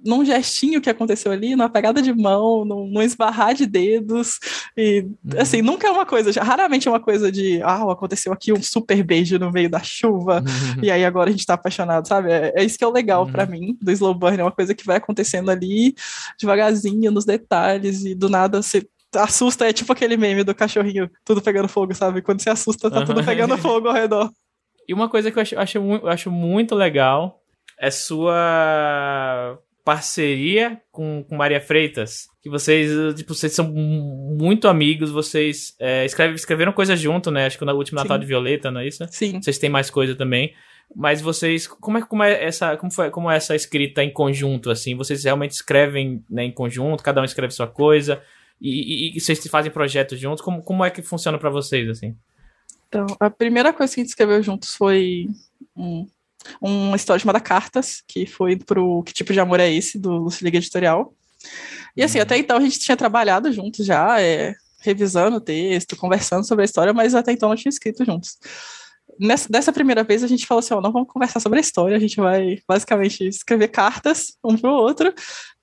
[0.05, 4.39] num gestinho que aconteceu ali, numa pegada de mão, num, num esbarrar de dedos,
[4.75, 5.39] e uhum.
[5.39, 9.03] assim, nunca é uma coisa, raramente é uma coisa de, ah, aconteceu aqui um super
[9.03, 10.83] beijo no meio da chuva, uhum.
[10.83, 12.31] e aí agora a gente tá apaixonado, sabe?
[12.31, 13.31] É, é isso que é o legal uhum.
[13.31, 15.93] para mim do slow burn, é uma coisa que vai acontecendo ali,
[16.39, 21.41] devagarzinho, nos detalhes, e do nada você assusta, é tipo aquele meme do cachorrinho, tudo
[21.41, 22.21] pegando fogo, sabe?
[22.21, 24.31] Quando você assusta, tá tudo pegando fogo ao redor.
[24.87, 27.41] E uma coisa que eu acho, acho, acho muito legal
[27.77, 35.73] é sua parceria com, com Maria Freitas, que vocês, tipo, vocês são muito amigos, vocês
[35.79, 37.45] é, escreve, escreveram coisas junto, né?
[37.45, 39.07] Acho que no último Natal de Violeta, não é isso?
[39.09, 39.41] Sim.
[39.41, 40.53] Vocês têm mais coisa também.
[40.93, 44.69] Mas vocês, como é, como é essa, como foi, como é essa escrita em conjunto,
[44.69, 44.93] assim?
[44.93, 48.21] Vocês realmente escrevem né, em conjunto, cada um escreve sua coisa,
[48.59, 50.41] e, e, e vocês fazem projetos juntos?
[50.41, 52.13] Como, como é que funciona para vocês, assim?
[52.89, 55.27] Então, a primeira coisa que a gente escreveu juntos foi
[55.73, 56.05] um
[56.61, 60.43] uma história chamada Cartas, que foi pro Que Tipo de Amor é Esse, do Lucy
[60.43, 61.13] Liga Editorial.
[61.95, 62.23] E assim, uhum.
[62.23, 66.65] até então a gente tinha trabalhado juntos já, é, revisando o texto, conversando sobre a
[66.65, 68.37] história, mas até então não tinha escrito juntos.
[69.19, 71.97] Nessa, dessa primeira vez a gente falou assim, ó, não vamos conversar sobre a história,
[71.97, 75.13] a gente vai basicamente escrever cartas um para o outro,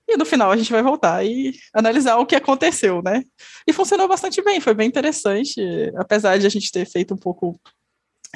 [0.07, 3.23] e no final a gente vai voltar e analisar o que aconteceu, né?
[3.67, 5.59] E funcionou bastante bem, foi bem interessante,
[5.95, 7.59] apesar de a gente ter feito um pouco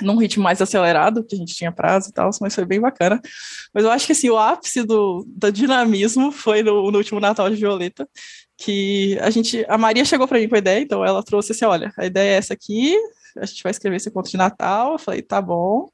[0.01, 3.21] num ritmo mais acelerado, que a gente tinha prazo e tal, mas foi bem bacana.
[3.73, 7.49] Mas eu acho que assim, o ápice do, do dinamismo foi no, no último Natal
[7.49, 8.07] de Violeta,
[8.57, 11.65] que a gente, a Maria chegou para mim com a ideia, então ela trouxe assim,
[11.65, 12.95] olha, a ideia é essa aqui,
[13.37, 15.87] a gente vai escrever esse conto de Natal, eu falei, tá bom.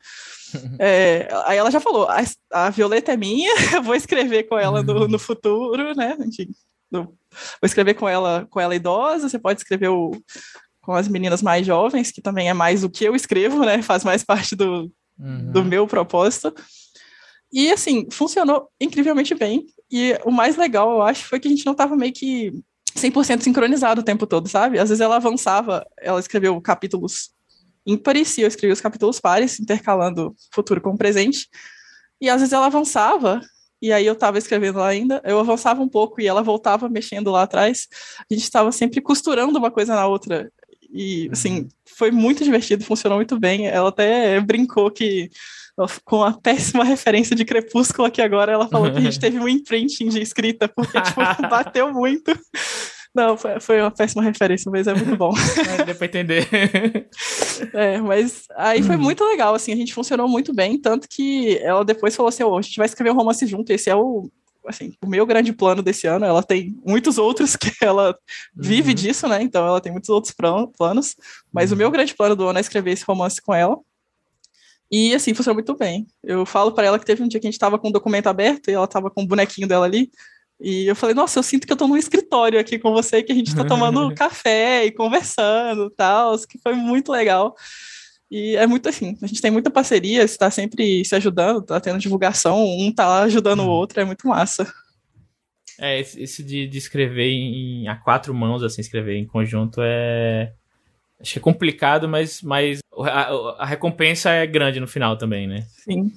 [0.80, 4.82] É, aí ela já falou, a, a, Violeta é minha, eu vou escrever com ela
[4.82, 6.16] no, no futuro, né?
[6.22, 6.48] Enfim,
[6.90, 7.18] vou
[7.62, 10.12] escrever com ela, com ela idosa, você pode escrever o,
[10.86, 13.82] com as meninas mais jovens, que também é mais o que eu escrevo, né?
[13.82, 15.52] Faz mais parte do, uhum.
[15.52, 16.54] do meu propósito.
[17.52, 19.66] E, assim, funcionou incrivelmente bem.
[19.92, 22.54] E o mais legal, eu acho, foi que a gente não estava meio que
[22.96, 24.78] 100% sincronizado o tempo todo, sabe?
[24.78, 27.32] Às vezes ela avançava, ela escreveu capítulos
[27.84, 31.48] ímpares e eu escrevi os capítulos pares, intercalando futuro com presente.
[32.22, 33.42] E às vezes ela avançava
[33.82, 37.30] e aí eu estava escrevendo lá ainda, eu avançava um pouco e ela voltava mexendo
[37.30, 37.88] lá atrás.
[38.20, 40.52] A gente estava sempre costurando uma coisa na outra.
[40.96, 41.68] E, assim, uhum.
[41.98, 43.68] foi muito divertido, funcionou muito bem.
[43.68, 45.30] Ela até brincou que,
[46.06, 49.48] com a péssima referência de Crepúsculo aqui agora, ela falou que a gente teve um
[49.48, 52.32] imprinting de escrita, porque, tipo, bateu muito.
[53.14, 55.34] Não, foi, foi uma péssima referência, mas é muito bom.
[55.80, 56.48] É, deu pra entender.
[57.74, 59.02] É, mas aí foi uhum.
[59.02, 62.58] muito legal, assim, a gente funcionou muito bem, tanto que ela depois falou assim, oh,
[62.58, 64.30] a gente vai escrever um romance junto, esse é o
[64.68, 68.18] assim, o meu grande plano desse ano, ela tem muitos outros que ela
[68.56, 68.96] vive uhum.
[68.96, 69.42] disso, né?
[69.42, 70.34] Então ela tem muitos outros
[70.78, 71.16] planos,
[71.52, 71.76] mas uhum.
[71.76, 73.78] o meu grande plano do ano é escrever esse romance com ela.
[74.92, 76.06] E assim, funcionou muito bem.
[76.24, 77.94] Eu falo para ela que teve um dia que a gente tava com o um
[77.94, 80.12] documento aberto e ela tava com o um bonequinho dela ali.
[80.60, 83.32] E eu falei, nossa, eu sinto que eu tô num escritório aqui com você, que
[83.32, 87.56] a gente tá tomando café e conversando tal, que foi muito legal.
[88.30, 92.00] E é muito assim, a gente tem muita parceria, está sempre se ajudando, está tendo
[92.00, 93.70] divulgação, um está ajudando o uhum.
[93.70, 94.72] outro, é muito massa.
[95.80, 100.54] É, esse, de, de escrever em, a quatro mãos, assim, escrever em conjunto é.
[101.20, 105.66] Acho que é complicado, mas, mas a, a recompensa é grande no final também, né?
[105.84, 106.12] Sim.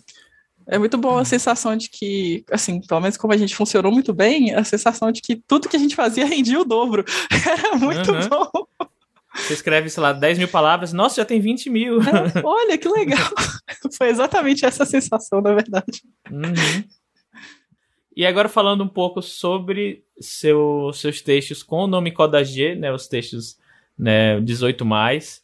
[0.67, 4.13] É muito bom a sensação de que, assim, pelo menos como a gente funcionou muito
[4.13, 7.05] bem, a sensação de que tudo que a gente fazia rendia o dobro.
[7.47, 8.29] Era muito uhum.
[8.29, 8.68] bom.
[9.39, 12.01] Você escreve, sei lá, 10 mil palavras, nossa, já tem 20 mil.
[12.03, 13.19] É, olha, que legal.
[13.97, 16.03] Foi exatamente essa sensação, na verdade.
[16.31, 16.85] Uhum.
[18.17, 22.93] E agora falando um pouco sobre seu, seus textos com o nome Coda G, né,
[22.93, 23.57] os textos
[23.97, 25.41] né, 18 mais.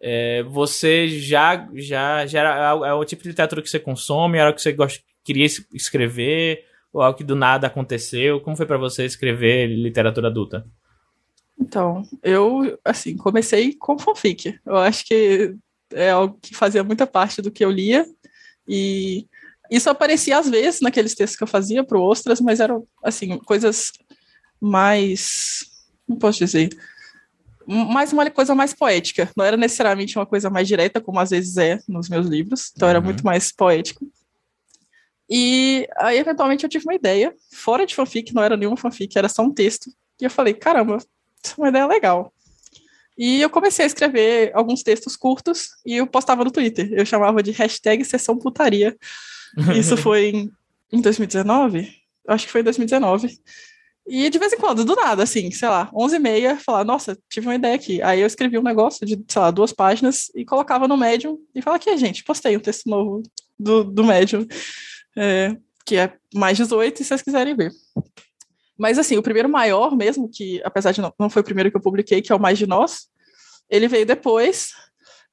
[0.00, 4.50] É, você já já já era, é o tipo de literatura que você consome, era
[4.50, 8.40] o que você gost, queria escrever ou algo que do nada aconteceu?
[8.40, 10.66] Como foi para você escrever literatura adulta?
[11.58, 14.58] Então, eu, assim, comecei com fanfic.
[14.66, 15.54] Eu acho que
[15.92, 18.06] é algo que fazia muita parte do que eu lia.
[18.66, 19.26] E
[19.70, 23.38] isso aparecia às vezes naqueles textos que eu fazia para o Ostras, mas eram, assim,
[23.38, 23.92] coisas
[24.60, 25.64] mais.
[26.06, 26.70] Não posso dizer.
[27.66, 29.30] Mais uma coisa mais poética.
[29.36, 32.72] Não era necessariamente uma coisa mais direta, como às vezes é nos meus livros.
[32.74, 33.04] Então, era uhum.
[33.04, 34.06] muito mais poético.
[35.30, 39.28] E aí, eventualmente, eu tive uma ideia, fora de fanfic, não era nenhuma fanfic, era
[39.28, 39.90] só um texto.
[40.20, 40.98] E eu falei, caramba,
[41.56, 42.32] uma ideia legal.
[43.16, 46.92] E eu comecei a escrever alguns textos curtos e eu postava no Twitter.
[46.92, 48.96] Eu chamava de hashtag sessão putaria.
[49.78, 50.50] Isso foi em,
[50.92, 51.88] em 2019?
[52.26, 53.38] Acho que foi em 2019.
[54.06, 57.16] E de vez em quando, do nada, assim, sei lá, 11 e meia, falar, nossa,
[57.30, 58.02] tive uma ideia aqui.
[58.02, 61.62] Aí eu escrevi um negócio de, sei lá, duas páginas e colocava no Medium e
[61.62, 63.22] falava aqui, gente, postei um texto novo
[63.58, 64.46] do, do Medium,
[65.16, 67.72] é, que é mais 18, se vocês quiserem ver.
[68.76, 71.76] Mas, assim, o primeiro maior mesmo, que apesar de não, não foi o primeiro que
[71.76, 73.08] eu publiquei, que é o Mais de Nós,
[73.70, 74.72] ele veio depois,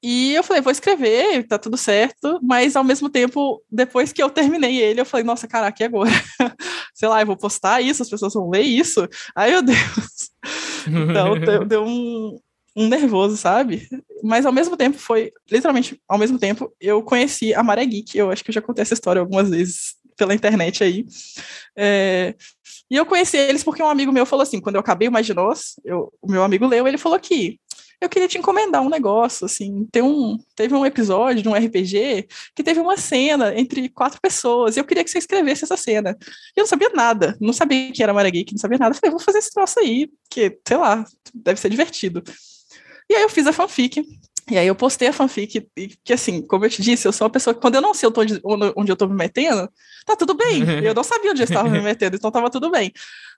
[0.04, 4.32] e eu falei, vou escrever, tá tudo certo, mas ao mesmo tempo, depois que eu
[4.32, 6.10] terminei ele, eu falei, nossa, caraca, e agora?
[6.94, 9.08] Sei lá, eu vou postar isso, as pessoas vão ler isso?
[9.36, 10.32] Ai, meu Deus.
[10.88, 12.40] Então, deu, deu um,
[12.76, 13.88] um nervoso, sabe?
[14.24, 18.32] Mas ao mesmo tempo foi, literalmente, ao mesmo tempo, eu conheci a Maré Geek, eu
[18.32, 21.04] acho que eu já contei essa história algumas vezes pela internet aí.
[21.76, 22.36] É,
[22.92, 25.26] e eu conheci eles porque um amigo meu falou assim, quando eu acabei o Mais
[25.26, 27.60] de Nós, eu, o meu amigo leu, ele falou que
[28.00, 32.28] eu queria te encomendar um negócio, assim, tem um, teve um episódio de um RPG
[32.56, 36.16] que teve uma cena entre quatro pessoas, e eu queria que você escrevesse essa cena.
[36.56, 39.00] E eu não sabia nada, não sabia que era Mara Geek, não sabia nada, eu
[39.00, 41.04] falei, vou fazer esse troço aí, que, sei lá,
[41.34, 42.24] deve ser divertido.
[43.10, 44.04] E aí eu fiz a fanfic,
[44.52, 47.26] e aí eu postei a fanfic, e que assim, como eu te disse, eu sou
[47.26, 48.40] uma pessoa que quando eu não sei onde,
[48.76, 49.70] onde eu tô me metendo,
[50.06, 50.64] tá tudo bem.
[50.84, 52.92] Eu não sabia onde eu estava me metendo, então tava tudo bem.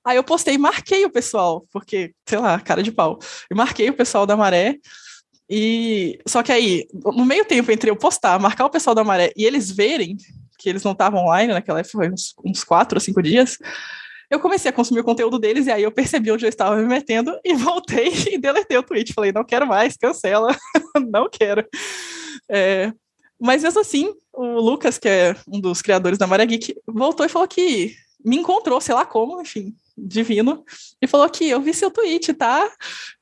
[0.06, 3.20] Aí eu postei e marquei o pessoal, porque, sei lá, cara de pau.
[3.50, 4.78] E marquei o pessoal da Maré,
[5.50, 9.32] e só que aí, no meio tempo entre eu postar, marcar o pessoal da Maré
[9.36, 10.18] e eles verem
[10.58, 13.58] que eles não estavam online naquela época, foi uns, uns quatro ou cinco dias,
[14.34, 16.86] eu comecei a consumir o conteúdo deles e aí eu percebi onde eu estava me
[16.86, 19.14] metendo e voltei e deletei o tweet.
[19.14, 20.56] Falei, não quero mais, cancela,
[21.12, 21.64] não quero.
[22.50, 22.92] É,
[23.40, 27.30] mas mesmo assim, o Lucas, que é um dos criadores da Maria Geek, voltou e
[27.30, 30.64] falou que me encontrou, sei lá como, enfim, divino,
[31.02, 32.70] e falou que eu vi seu tweet, tá?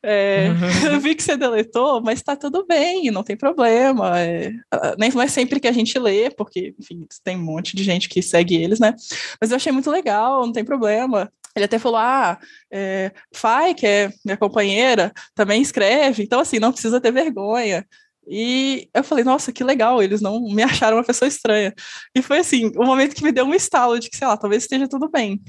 [0.03, 0.47] É,
[0.91, 4.19] eu vi que você deletou, mas tá tudo bem, não tem problema.
[4.19, 4.51] É,
[4.97, 8.07] nem não é sempre que a gente lê, porque, enfim, tem um monte de gente
[8.07, 8.95] que segue eles, né?
[9.39, 11.31] Mas eu achei muito legal, não tem problema.
[11.55, 12.39] Ele até falou: ah,
[12.71, 17.85] é, Fai, que é minha companheira, também escreve, então assim, não precisa ter vergonha.
[18.27, 21.73] E eu falei, nossa, que legal, eles não me acharam uma pessoa estranha.
[22.15, 24.63] E foi assim, o momento que me deu um estalo de que, sei lá, talvez
[24.63, 25.41] esteja tudo bem.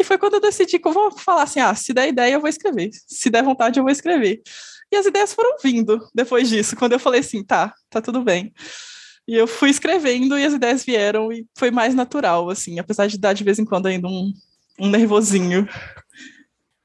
[0.00, 2.40] E foi quando eu decidi que eu vou falar assim: ah, se der ideia, eu
[2.40, 2.88] vou escrever.
[3.06, 4.40] Se der vontade, eu vou escrever.
[4.90, 8.50] E as ideias foram vindo depois disso, quando eu falei assim: tá, tá tudo bem.
[9.28, 13.18] E eu fui escrevendo e as ideias vieram e foi mais natural, assim, apesar de
[13.18, 14.32] dar de vez em quando ainda um,
[14.78, 15.68] um nervosinho.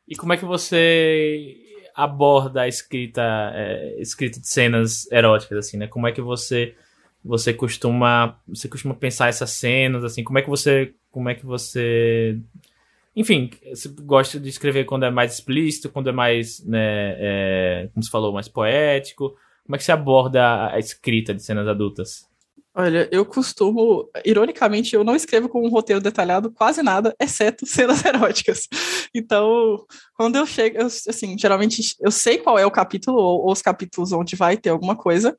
[0.06, 1.56] E como é que você
[1.96, 3.24] aborda a escrita,
[3.56, 5.88] é, escrita de cenas eróticas, assim, né?
[5.88, 6.76] Como é que você
[7.24, 10.22] você costuma você costuma pensar essas cenas, assim?
[10.22, 12.38] Como é que você como é que você
[13.16, 18.04] enfim, você gosta de escrever quando é mais explícito, quando é mais, né, é, como
[18.04, 19.36] você falou, mais poético?
[19.66, 22.28] Como é que você aborda a escrita de cenas adultas?
[22.78, 28.04] Olha, eu costumo, ironicamente, eu não escrevo com um roteiro detalhado quase nada, exceto cenas
[28.04, 28.68] eróticas.
[29.14, 33.52] Então, quando eu chego, eu, assim, geralmente eu sei qual é o capítulo ou, ou
[33.54, 35.38] os capítulos onde vai ter alguma coisa,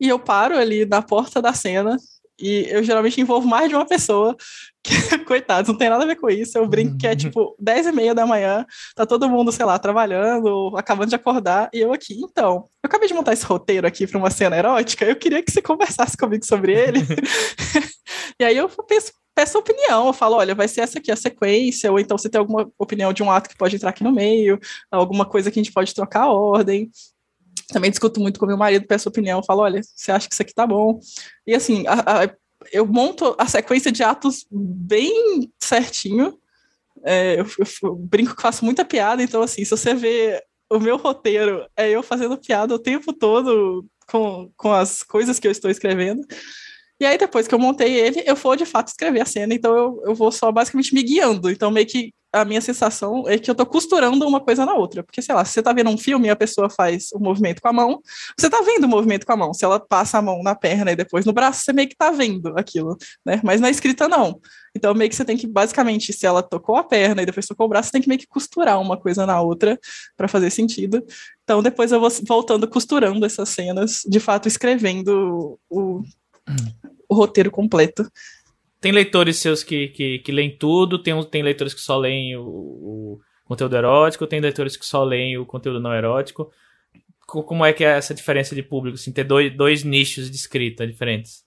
[0.00, 1.96] e eu paro ali na porta da cena
[2.38, 4.36] e eu geralmente envolvo mais de uma pessoa,
[4.82, 4.92] que,
[5.24, 6.58] coitados, não tem nada a ver com isso.
[6.58, 9.78] Eu brinco que é tipo 10 e meia da manhã, tá todo mundo, sei lá,
[9.78, 12.14] trabalhando, acabando de acordar, e eu aqui.
[12.14, 15.50] Então, eu acabei de montar esse roteiro aqui para uma cena erótica, eu queria que
[15.50, 17.00] você conversasse comigo sobre ele.
[18.38, 21.90] e aí eu penso, peço opinião, eu falo, olha, vai ser essa aqui a sequência,
[21.90, 24.58] ou então você tem alguma opinião de um ato que pode entrar aqui no meio,
[24.90, 26.90] alguma coisa que a gente pode trocar a ordem.
[27.68, 30.54] Também discuto muito com meu marido, peço opinião, falo, olha, você acha que isso aqui
[30.54, 31.00] tá bom?
[31.46, 32.34] E assim, a, a,
[32.72, 36.38] eu monto a sequência de atos bem certinho.
[37.02, 40.78] É, eu, eu, eu, brinco que faço muita piada, então assim, se você vê o
[40.78, 45.52] meu roteiro, é eu fazendo piada o tempo todo com, com as coisas que eu
[45.52, 46.26] estou escrevendo.
[47.00, 49.76] E aí, depois que eu montei ele, eu vou de fato escrever a cena, então
[49.76, 51.50] eu, eu vou só basicamente me guiando.
[51.50, 55.04] Então, meio que a minha sensação é que eu tô costurando uma coisa na outra.
[55.04, 57.20] Porque, sei lá, se você tá vendo um filme e a pessoa faz o um
[57.20, 58.00] movimento com a mão,
[58.38, 59.54] você tá vendo o movimento com a mão.
[59.54, 62.10] Se ela passa a mão na perna e depois no braço, você meio que tá
[62.10, 63.40] vendo aquilo, né?
[63.44, 64.40] Mas na escrita, não.
[64.76, 67.66] Então, meio que você tem que, basicamente, se ela tocou a perna e depois tocou
[67.66, 69.78] o braço, você tem que meio que costurar uma coisa na outra
[70.16, 71.04] para fazer sentido.
[71.44, 76.02] Então, depois eu vou voltando, costurando essas cenas, de fato, escrevendo o,
[77.08, 78.10] o roteiro completo.
[78.80, 82.42] Tem leitores seus que, que, que leem tudo, tem, tem leitores que só leem o,
[82.42, 86.50] o conteúdo erótico, tem leitores que só leem o conteúdo não erótico.
[87.26, 90.86] Como é que é essa diferença de público, assim, ter dois, dois nichos de escrita
[90.86, 91.44] diferentes?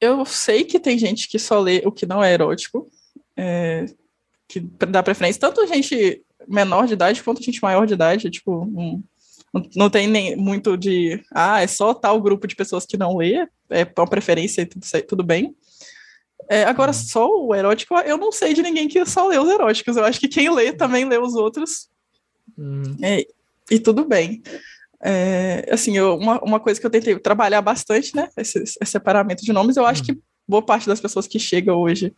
[0.00, 2.90] Eu sei que tem gente que só lê o que não é erótico,
[3.36, 3.86] é,
[4.48, 9.02] que dá preferência, tanto gente menor de idade quanto gente maior de idade, tipo, um,
[9.74, 13.46] Não tem nem muito de, ah, é só tal grupo de pessoas que não lê,
[13.70, 15.54] é uma preferência e tudo, tudo bem.
[16.48, 16.94] É, agora, uhum.
[16.94, 19.96] só o erótico, eu não sei de ninguém que só lê os eróticos.
[19.96, 21.88] Eu acho que quem lê também lê os outros.
[22.56, 22.96] Uhum.
[23.02, 23.26] É,
[23.70, 24.42] e tudo bem.
[25.02, 28.28] É, assim, eu, uma, uma coisa que eu tentei trabalhar bastante, né?
[28.36, 30.06] Esse, esse separamento de nomes, eu acho uhum.
[30.06, 32.14] que boa parte das pessoas que chegam hoje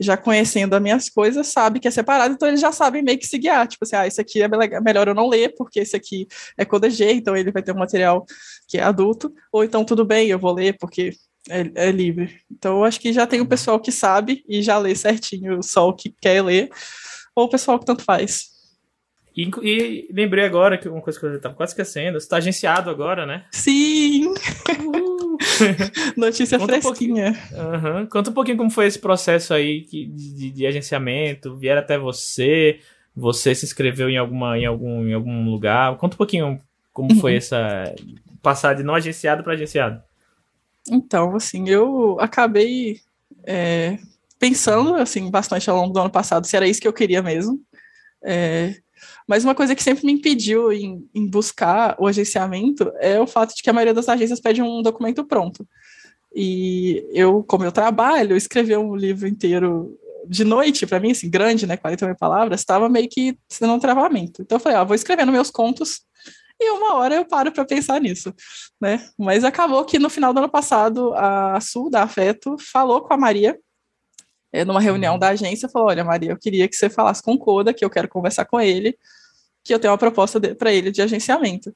[0.00, 3.26] já conhecendo as minhas coisas, sabe que é separado, então eles já sabem meio que
[3.26, 3.66] se guiar.
[3.66, 4.48] Tipo assim, ah, esse aqui é
[4.80, 8.24] melhor eu não ler, porque esse aqui é Codeg, então ele vai ter um material
[8.66, 11.12] que é adulto, ou então tudo bem, eu vou ler porque
[11.48, 12.40] é, é livre.
[12.50, 15.88] Então eu acho que já tem o pessoal que sabe e já lê certinho só
[15.88, 16.70] o que quer ler,
[17.34, 18.56] ou o pessoal que tanto faz.
[19.36, 22.88] E, e, lembrei agora que uma coisa que eu estava quase esquecendo, você está agenciado
[22.88, 23.44] agora, né?
[23.52, 24.32] Sim!
[26.16, 27.34] Notícia Conta fresquinha.
[27.52, 28.06] Um uhum.
[28.06, 32.80] Conta um pouquinho como foi esse processo aí de, de, de, agenciamento, vieram até você,
[33.14, 35.96] você se inscreveu em, alguma, em, algum, em algum lugar.
[35.96, 36.60] Conta um pouquinho
[36.92, 37.20] como uhum.
[37.20, 37.94] foi essa
[38.42, 40.02] passar de não agenciado para agenciado.
[40.88, 43.00] Então, assim, eu acabei
[43.44, 43.98] é,
[44.38, 47.60] pensando assim bastante ao longo do ano passado se era isso que eu queria mesmo.
[48.22, 48.76] É,
[49.26, 53.54] mas uma coisa que sempre me impediu em, em, buscar o agenciamento é o fato
[53.54, 55.66] de que a maioria das agências pede um documento pronto.
[56.34, 61.66] E eu, como eu trabalho, escrever um livro inteiro de noite, para mim, assim, grande,
[61.66, 64.42] né, 40 mil palavras, estava meio que sendo um travamento.
[64.42, 66.00] Então eu falei, ah, vou escrevendo meus contos
[66.60, 68.34] e uma hora eu paro para pensar nisso,
[68.80, 69.06] né?
[69.18, 73.16] Mas acabou que no final do ano passado a Sul da Afeto falou com a
[73.16, 73.58] Maria
[74.64, 75.18] numa reunião uhum.
[75.18, 77.90] da agência, falou: Olha, Maria, eu queria que você falasse com o Coda, que eu
[77.90, 78.96] quero conversar com ele,
[79.64, 81.74] que eu tenho uma proposta para ele de agenciamento.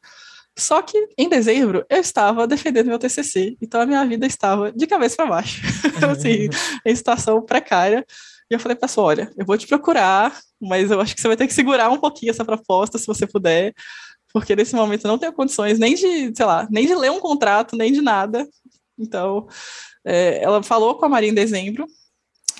[0.58, 4.86] Só que em dezembro eu estava defendendo meu TCC, então a minha vida estava de
[4.86, 5.62] cabeça para baixo,
[6.10, 6.48] assim,
[6.84, 8.04] em situação precária.
[8.50, 11.36] E eu falei para olha, eu vou te procurar, mas eu acho que você vai
[11.36, 13.72] ter que segurar um pouquinho essa proposta, se você puder,
[14.32, 17.20] porque nesse momento eu não tenho condições nem de, sei lá, nem de ler um
[17.20, 18.46] contrato, nem de nada.
[18.98, 19.46] Então,
[20.04, 21.86] é, ela falou com a Maria em dezembro,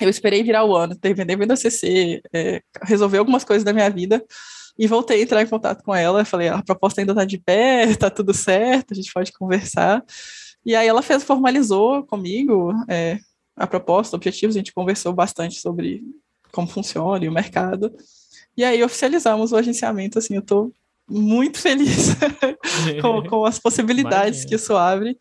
[0.03, 3.89] eu esperei virar o ano, terminei vendo a CC, é, resolver algumas coisas da minha
[3.89, 4.23] vida
[4.77, 6.25] e voltei a entrar em contato com ela.
[6.25, 10.03] Falei, a proposta ainda está de pé, está tudo certo, a gente pode conversar.
[10.65, 13.19] E aí ela fez, formalizou comigo é,
[13.55, 16.03] a proposta, objetivos, a gente conversou bastante sobre
[16.51, 17.93] como funciona e o mercado.
[18.55, 20.71] E aí oficializamos o agenciamento, assim, eu estou
[21.09, 22.15] muito feliz
[23.01, 24.49] com, com, as possibilidades Imagina.
[24.49, 25.17] que isso abre.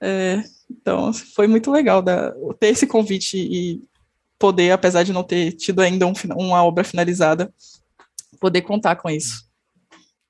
[0.00, 3.82] É, então, foi muito legal da, ter esse convite e
[4.38, 7.52] poder, apesar de não ter tido ainda um, uma obra finalizada,
[8.40, 9.48] poder contar com isso.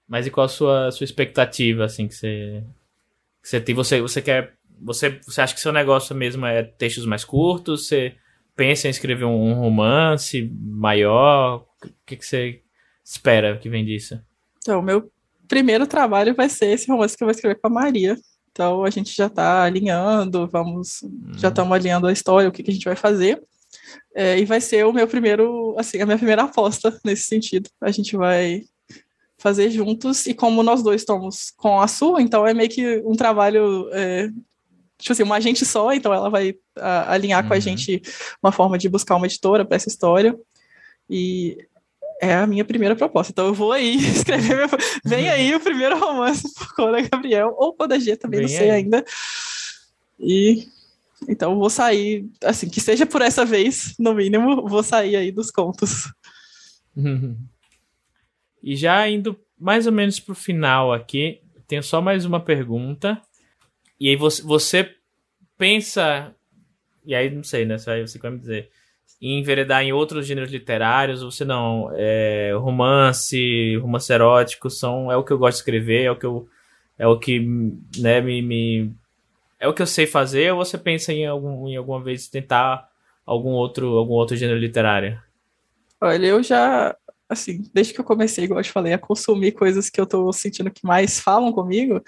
[0.07, 2.65] Mas e qual a sua, sua expectativa, assim, que você,
[3.43, 3.75] que você tem?
[3.75, 4.55] Você, você quer.
[4.81, 7.87] Você, você acha que seu negócio mesmo é textos mais curtos?
[7.87, 8.15] Você
[8.55, 11.65] pensa em escrever um, um romance maior?
[11.83, 12.61] O que, que você
[13.05, 14.21] espera que vem disso?
[14.59, 15.11] Então, meu
[15.49, 18.17] primeiro trabalho vai ser esse romance que eu vou escrever com a Maria.
[18.51, 21.33] Então, a gente já está alinhando, vamos, hum.
[21.37, 23.43] já estamos alinhando a história, o que, que a gente vai fazer.
[24.15, 27.69] É, e vai ser o meu primeiro, assim, a minha primeira aposta nesse sentido.
[27.81, 28.63] A gente vai
[29.39, 33.15] fazer juntos, e como nós dois estamos com a sua, então é meio que um
[33.15, 34.29] trabalho, é,
[34.99, 37.49] tipo assim, uma agente só, então ela vai a, alinhar uhum.
[37.49, 37.61] com a uhum.
[37.61, 38.01] gente
[38.43, 40.35] uma forma de buscar uma editora para essa história.
[41.11, 41.59] E
[42.23, 43.33] é a minha primeira proposta.
[43.33, 44.69] Então eu vou aí escrever meu...
[45.05, 48.71] Vem aí o primeiro romance por Coda Gabriel, ou Coda G, também Vem não sei
[48.71, 48.77] aí.
[48.77, 49.05] ainda.
[50.19, 50.69] E
[51.29, 55.51] então vou sair, assim, que seja por essa vez, no mínimo, vou sair aí dos
[55.51, 56.13] contos.
[58.63, 63.21] e já indo mais ou menos pro final aqui, tenho só mais uma pergunta.
[63.99, 64.95] E aí você, você
[65.57, 66.35] pensa.
[67.05, 67.79] E aí não sei, né?
[67.79, 68.71] Você vai me dizer
[69.25, 75.25] em enveredar em outros gêneros literários, você não, é, romance, romance erótico são é o
[75.25, 76.47] que eu gosto de escrever, é o que eu
[76.99, 77.41] é o que
[77.99, 78.95] né, me, me
[79.65, 82.89] é o que eu sei fazer ou você pensa em algum em alguma vez tentar
[83.25, 85.21] algum outro algum outro gênero literário?
[86.01, 86.97] Olha, eu já
[87.29, 90.33] assim, desde que eu comecei, igual eu te falei, a consumir coisas que eu tô
[90.33, 92.03] sentindo que mais falam comigo,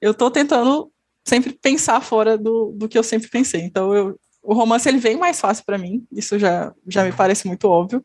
[0.00, 0.92] eu tô tentando
[1.26, 3.62] sempre pensar fora do, do que eu sempre pensei.
[3.62, 7.46] Então eu o romance ele vem mais fácil para mim, isso já, já me parece
[7.46, 8.02] muito óbvio,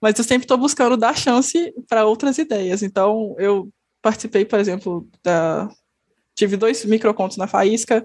[0.00, 2.82] mas eu sempre estou buscando dar chance para outras ideias.
[2.82, 3.68] Então, eu
[4.00, 5.68] participei, por exemplo, da.
[6.34, 8.04] Tive dois microcontos na Faísca,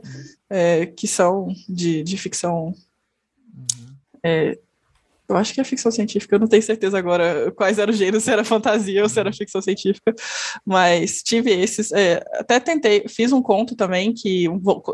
[0.50, 2.74] é, que são de, de ficção
[3.56, 3.96] uhum.
[4.24, 4.58] é,
[5.30, 8.24] eu acho que é ficção científica, eu não tenho certeza agora quais eram os gêneros,
[8.24, 10.16] se era fantasia ou se era ficção científica,
[10.66, 11.92] mas tive esses.
[11.92, 14.46] É, até tentei, fiz um conto também que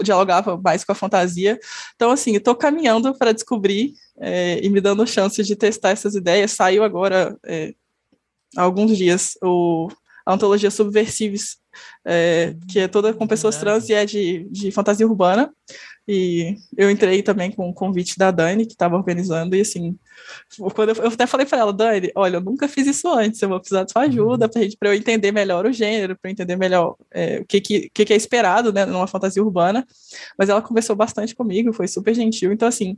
[0.03, 1.59] dialogava mais com a fantasia.
[1.95, 6.51] Então, assim, estou caminhando para descobrir é, e me dando chance de testar essas ideias.
[6.51, 7.75] Saiu agora, é,
[8.57, 9.87] há alguns dias, o
[10.25, 11.57] a antologia Subversives,
[12.05, 15.51] é, que é toda com pessoas trans e é de, de fantasia urbana.
[16.07, 19.97] E eu entrei também com o convite da Dani, que estava organizando, e assim,
[20.73, 23.47] quando eu, eu até falei para ela, Dani, olha, eu nunca fiz isso antes, eu
[23.47, 26.95] vou precisar de sua ajuda para eu entender melhor o gênero, para eu entender melhor
[27.09, 29.85] é, o que, que, que, é esperado né, numa fantasia urbana.
[30.37, 32.51] Mas ela conversou bastante comigo, foi super gentil.
[32.51, 32.97] Então, assim,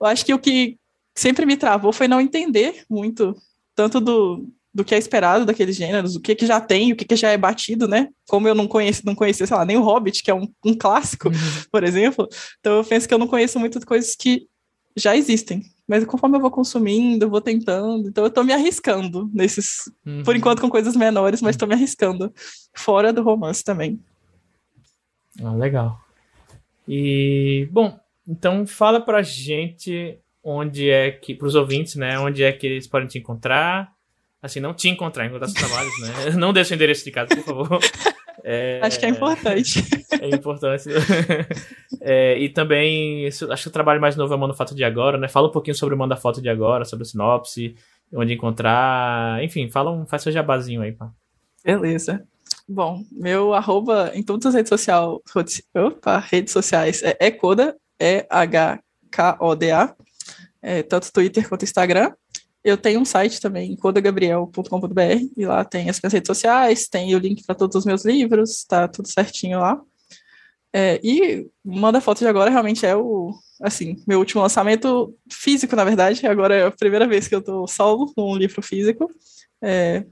[0.00, 0.78] eu acho que o que
[1.14, 3.34] sempre me travou foi não entender muito,
[3.74, 7.04] tanto do, do que é esperado daqueles gêneros, o que, que já tem, o que,
[7.04, 8.08] que já é batido, né?
[8.28, 10.74] Como eu não conheço, não conhecia, sei lá, nem o Hobbit, que é um, um
[10.74, 11.34] clássico, uhum.
[11.70, 12.28] por exemplo.
[12.58, 14.48] Então eu penso que eu não conheço muitas coisas que
[14.96, 15.62] já existem.
[15.86, 18.08] Mas conforme eu vou consumindo, eu vou tentando.
[18.08, 20.22] Então eu tô me arriscando nesses, uhum.
[20.24, 22.32] por enquanto com coisas menores, mas tô me arriscando.
[22.74, 24.00] Fora do romance também.
[25.40, 26.00] Ah, legal.
[26.88, 32.66] E, bom, então fala pra gente onde é que, pros ouvintes, né, onde é que
[32.66, 33.93] eles podem te encontrar,
[34.44, 36.08] assim, não te encontrar, encontrar seus trabalhos, né?
[36.36, 37.80] Não deixe o endereço de casa, por favor.
[38.46, 39.82] É, acho que é importante.
[40.20, 40.84] É importante.
[42.06, 45.26] É, e também, acho que o trabalho mais novo é o Manufato de Agora, né?
[45.26, 47.74] Fala um pouquinho sobre o Manda Foto de Agora, sobre a sinopse,
[48.12, 49.42] onde encontrar.
[49.42, 51.10] Enfim, fala um, faz seu jabazinho aí, pá.
[51.64, 52.22] Beleza.
[52.68, 55.18] Bom, meu arroba em todas as redes sociais,
[55.74, 59.94] opa, redes sociais é Ecoda, E-H-K-O-D-A,
[60.60, 62.12] é, tanto Twitter quanto Instagram.
[62.64, 67.18] Eu tenho um site também, codagabriel.com.br, e lá tem as minhas redes sociais, tem o
[67.18, 69.78] link para todos os meus livros, tá tudo certinho lá.
[70.72, 75.84] É, e Manda Foto de Agora realmente é o, assim, meu último lançamento físico, na
[75.84, 76.26] verdade.
[76.26, 79.08] Agora é a primeira vez que eu estou solo com um livro físico.
[79.62, 80.04] É,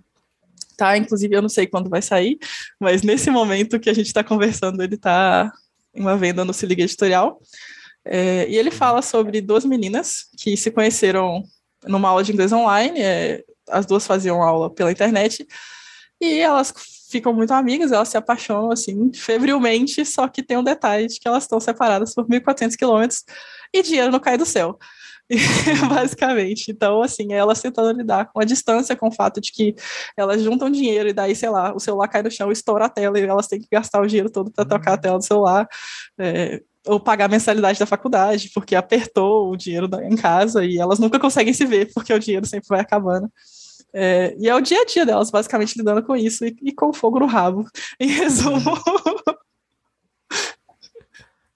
[0.76, 2.38] tá, inclusive, eu não sei quando vai sair,
[2.78, 5.50] mas nesse momento que a gente está conversando, ele está
[5.94, 7.40] em uma venda no Se Liga Editorial.
[8.04, 11.42] É, e ele fala sobre duas meninas que se conheceram
[11.86, 15.46] numa aula de inglês online, é, as duas faziam aula pela internet,
[16.20, 16.72] e elas
[17.10, 21.28] ficam muito amigas, elas se apaixonam, assim, febrilmente, só que tem um detalhe de que
[21.28, 23.24] elas estão separadas por 1.400 quilômetros
[23.72, 24.78] e dinheiro não cai do céu.
[25.88, 26.70] basicamente.
[26.70, 29.74] Então, assim, elas tentando lidar com a distância, com o fato de que
[30.16, 33.18] elas juntam dinheiro e daí, sei lá, o celular cai no chão, estoura a tela
[33.18, 35.66] e elas têm que gastar o dinheiro todo para tocar a tela do celular.
[36.18, 40.98] É, ou pagar a mensalidade da faculdade, porque apertou o dinheiro em casa e elas
[40.98, 43.30] nunca conseguem se ver, porque o dinheiro sempre vai acabando.
[43.94, 46.92] É, e é o dia a dia delas, basicamente, lidando com isso e, e com
[46.92, 47.66] fogo no rabo,
[48.00, 48.76] em resumo.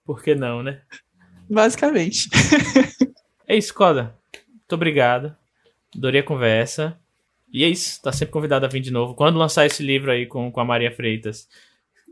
[0.05, 0.83] Por que não, né?
[1.49, 2.29] Basicamente.
[3.49, 4.15] É isso, Coda.
[4.49, 5.35] Muito obrigado.
[5.97, 6.99] Adorei a conversa.
[7.53, 9.15] E é isso, tá sempre convidado a vir de novo.
[9.15, 11.49] Quando lançar esse livro aí com, com a Maria Freitas,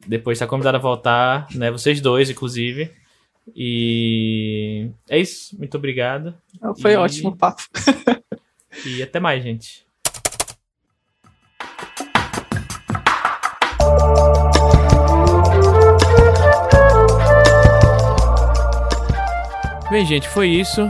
[0.06, 1.70] depois tá convidado a voltar, né?
[1.70, 2.90] Vocês dois, inclusive.
[3.55, 5.57] E é isso.
[5.59, 6.34] Muito obrigado.
[6.80, 6.97] Foi e...
[6.97, 7.62] ótimo o papo.
[8.86, 9.84] e até mais, gente.
[19.90, 20.80] Bem, gente, foi isso.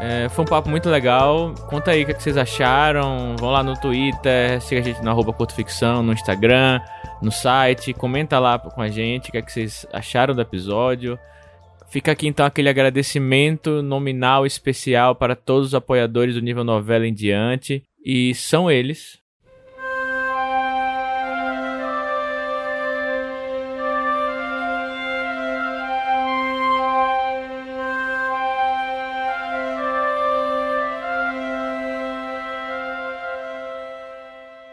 [0.00, 1.54] É, foi um papo muito legal.
[1.68, 3.36] Conta aí o que, é que, vocês acharam.
[3.38, 6.80] Vão lá no Twitter, siga a gente no arroba Ficção, no Instagram,
[7.20, 7.92] no site.
[7.92, 11.18] Comenta lá com a gente o que, é que vocês acharam do episódio.
[11.90, 17.14] Fica aqui então aquele agradecimento nominal especial para todos os apoiadores do nível novela em
[17.14, 17.82] diante.
[18.04, 19.18] E são eles.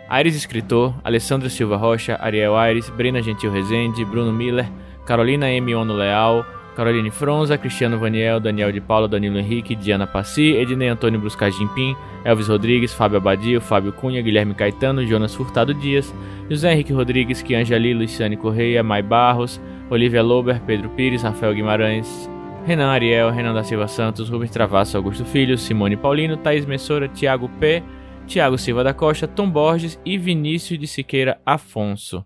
[0.09, 4.69] Aires Escritor, Alessandra Silva Rocha, Ariel Aires, Brena Gentil Rezende, Bruno Miller,
[5.05, 5.75] Carolina M.
[5.75, 6.45] Ono Leal,
[6.75, 11.95] Caroline Fronza, Cristiano Vaniel, Daniel de Paula, Danilo Henrique, Diana Passi, Ednei Antônio Bruscagimpim,
[12.25, 16.13] Elvis Rodrigues, Fábio Abadio, Fábio Cunha, Guilherme Caetano, Jonas Furtado Dias,
[16.49, 22.29] José Henrique Rodrigues, Kianjali, Luciane Correia, Mai Barros, Olivia Lober, Pedro Pires, Rafael Guimarães,
[22.65, 27.49] Renan Ariel, Renan da Silva Santos, Rubens Travasso, Augusto Filho, Simone Paulino, Thaís Messora, Thiago
[27.59, 27.81] P.,
[28.27, 32.25] Tiago Silva da Costa, Tom Borges e Vinícius de Siqueira Afonso.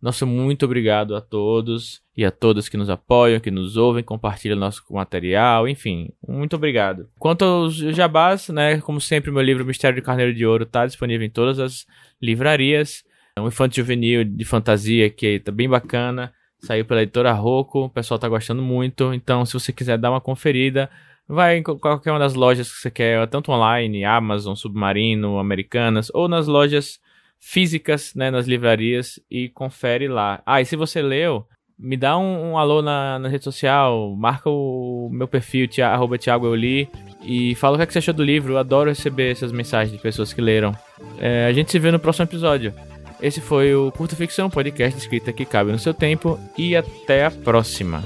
[0.00, 4.56] Nosso muito obrigado a todos e a todas que nos apoiam, que nos ouvem, compartilham
[4.56, 7.08] nosso material, enfim, muito obrigado.
[7.18, 11.26] Quanto aos jabás, né, como sempre, meu livro Mistério de Carneiro de Ouro está disponível
[11.26, 11.84] em todas as
[12.22, 13.04] livrarias.
[13.36, 17.90] É um infanto juvenil de fantasia que tá bem bacana, saiu pela editora Rocco, o
[17.90, 20.88] pessoal tá gostando muito, então se você quiser dar uma conferida,
[21.26, 26.28] vai em qualquer uma das lojas que você quer, tanto online, Amazon, Submarino, Americanas, ou
[26.28, 27.00] nas lojas
[27.40, 30.42] físicas né, nas livrarias e confere lá.
[30.44, 31.46] Ah, e se você leu,
[31.78, 36.18] me dá um, um alô na, na, rede social, marca o meu perfil, tia, arroba
[36.18, 36.88] Thiago Eu Li,
[37.22, 38.54] e fala o que, é que você achou do livro.
[38.54, 40.72] Eu adoro receber essas mensagens de pessoas que leram.
[41.18, 42.74] É, a gente se vê no próximo episódio.
[43.20, 47.30] Esse foi o Curta Ficção, podcast escrita que cabe no seu tempo, e até a
[47.30, 48.02] próxima.